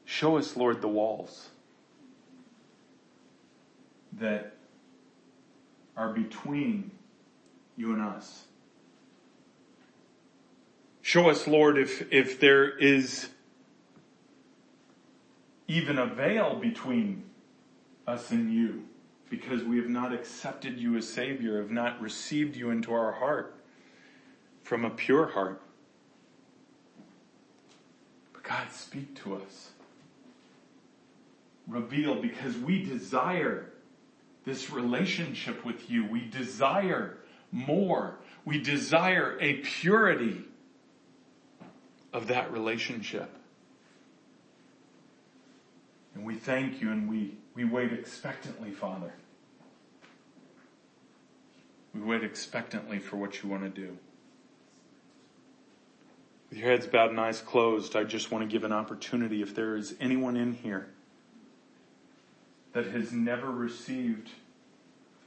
[0.06, 1.50] Show us, Lord, the walls
[4.20, 4.54] that
[5.98, 6.92] are between
[7.78, 8.44] you and us.
[11.12, 13.28] Show us, Lord, if, if there is
[15.68, 17.24] even a veil between
[18.08, 18.86] us and you
[19.30, 23.62] because we have not accepted you as Savior, have not received you into our heart
[24.64, 25.62] from a pure heart.
[28.32, 29.72] But God, speak to us.
[31.68, 33.74] Reveal because we desire
[34.46, 36.06] this relationship with you.
[36.06, 37.18] We desire
[37.52, 38.20] more.
[38.46, 40.46] We desire a purity
[42.14, 43.30] of that relationship.
[46.14, 49.14] And we thank you and we, we wait expectantly, Father.
[51.94, 53.98] We wait expectantly for what you want to do.
[56.50, 59.56] With your heads bowed and eyes closed, I just want to give an opportunity if
[59.56, 60.88] there is anyone in here
[62.74, 64.30] that has never received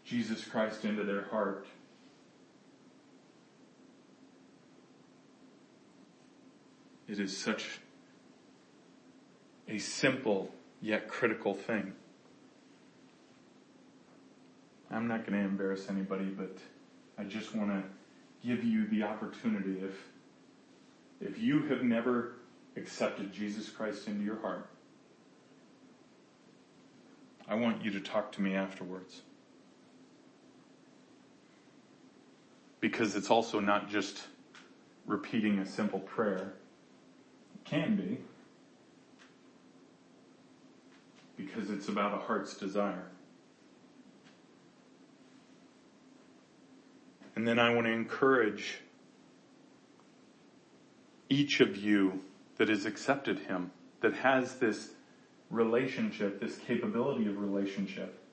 [0.04, 1.66] Jesus Christ into their heart.
[7.08, 7.80] It is such
[9.68, 11.92] a simple yet critical thing.
[14.90, 16.56] I'm not going to embarrass anybody, but
[17.18, 17.82] I just want to
[18.46, 20.08] give you the opportunity if
[21.20, 22.32] if you have never
[22.76, 24.66] accepted Jesus Christ into your heart,
[27.48, 29.22] I want you to talk to me afterwards.
[32.80, 34.22] Because it's also not just
[35.06, 36.54] repeating a simple prayer.
[37.64, 38.18] Can be.
[41.36, 43.06] Because it's about a heart's desire.
[47.36, 48.78] And then I want to encourage
[51.28, 52.22] each of you
[52.58, 54.90] that has accepted Him, that has this
[55.50, 58.23] relationship, this capability of relationship.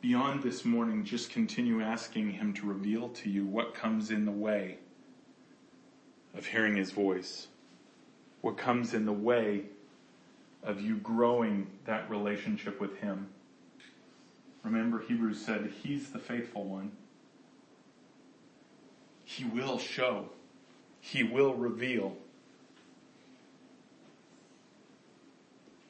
[0.00, 4.30] Beyond this morning, just continue asking Him to reveal to you what comes in the
[4.30, 4.78] way
[6.36, 7.48] of hearing His voice,
[8.40, 9.64] what comes in the way
[10.62, 13.26] of you growing that relationship with Him.
[14.62, 16.92] Remember, Hebrews said, He's the faithful one.
[19.24, 20.28] He will show.
[21.00, 22.16] He will reveal.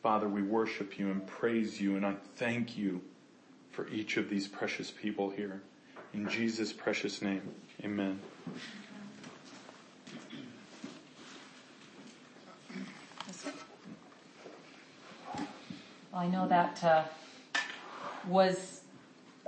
[0.03, 3.03] Father, we worship you and praise you and I thank you
[3.79, 5.63] for each of these precious people here.
[6.13, 7.43] In Jesus' precious name,
[7.85, 8.19] amen.
[16.11, 17.05] Well, I know that uh,
[18.27, 18.81] was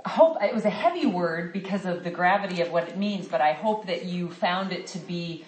[0.05, 3.27] I hope it was a heavy word because of the gravity of what it means,
[3.27, 5.43] but I hope that you found it to be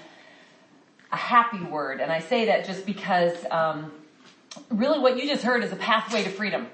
[1.10, 2.02] a happy word.
[2.02, 3.94] And I say that just because um,
[4.70, 6.68] really what you just heard is a pathway to freedom.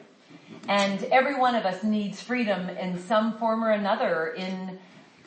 [0.68, 4.78] And every one of us needs freedom in some form or another in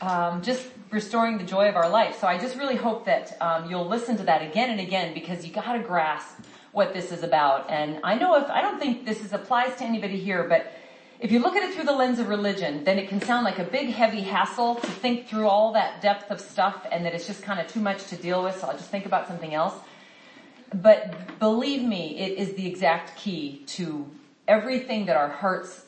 [0.00, 2.20] um, just restoring the joy of our life.
[2.20, 5.44] So I just really hope that um, you'll listen to that again and again because
[5.46, 6.38] you got to grasp
[6.72, 7.70] what this is about.
[7.70, 10.72] And I know if I don't think this is, applies to anybody here, but
[11.20, 13.58] if you look at it through the lens of religion, then it can sound like
[13.58, 17.26] a big heavy hassle to think through all that depth of stuff and that it's
[17.26, 19.74] just kind of too much to deal with, so I'll just think about something else.
[20.74, 24.10] But believe me, it is the exact key to
[24.48, 25.84] everything that our heart's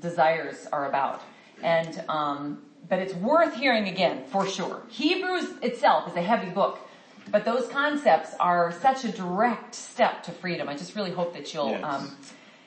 [0.00, 1.20] desires are about.
[1.62, 4.82] And, um, but it's worth hearing again, for sure.
[4.88, 6.78] Hebrews itself is a heavy book,
[7.30, 10.68] but those concepts are such a direct step to freedom.
[10.68, 11.84] I just really hope that you'll, Yes.
[11.84, 12.16] um,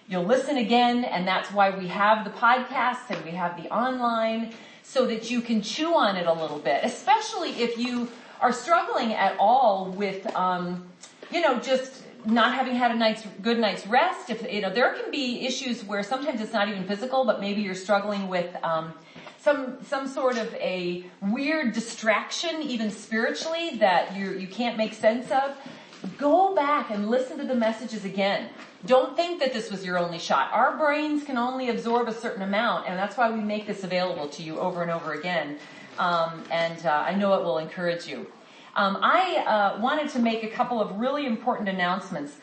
[0.10, 4.54] You'll listen again, and that's why we have the podcast and we have the online
[4.82, 8.08] so that you can chew on it a little bit, especially if you
[8.42, 10.84] are struggling at all with, um,
[11.30, 14.30] you know, just not having had a night's good night's rest.
[14.30, 17.62] If you know, there can be issues where sometimes it's not even physical, but maybe
[17.62, 18.94] you're struggling with um,
[19.40, 25.32] some some sort of a weird distraction, even spiritually, that you you can't make sense
[25.32, 25.56] of.
[26.18, 28.50] Go back and listen to the messages again.
[28.86, 30.50] Don't think that this was your only shot.
[30.54, 34.30] Our brains can only absorb a certain amount, and that's why we make this available
[34.30, 35.58] to you over and over again.
[35.98, 38.28] Um, and uh, I know it will encourage you.
[38.76, 42.38] Um, I uh, wanted to make a couple of really important announcements.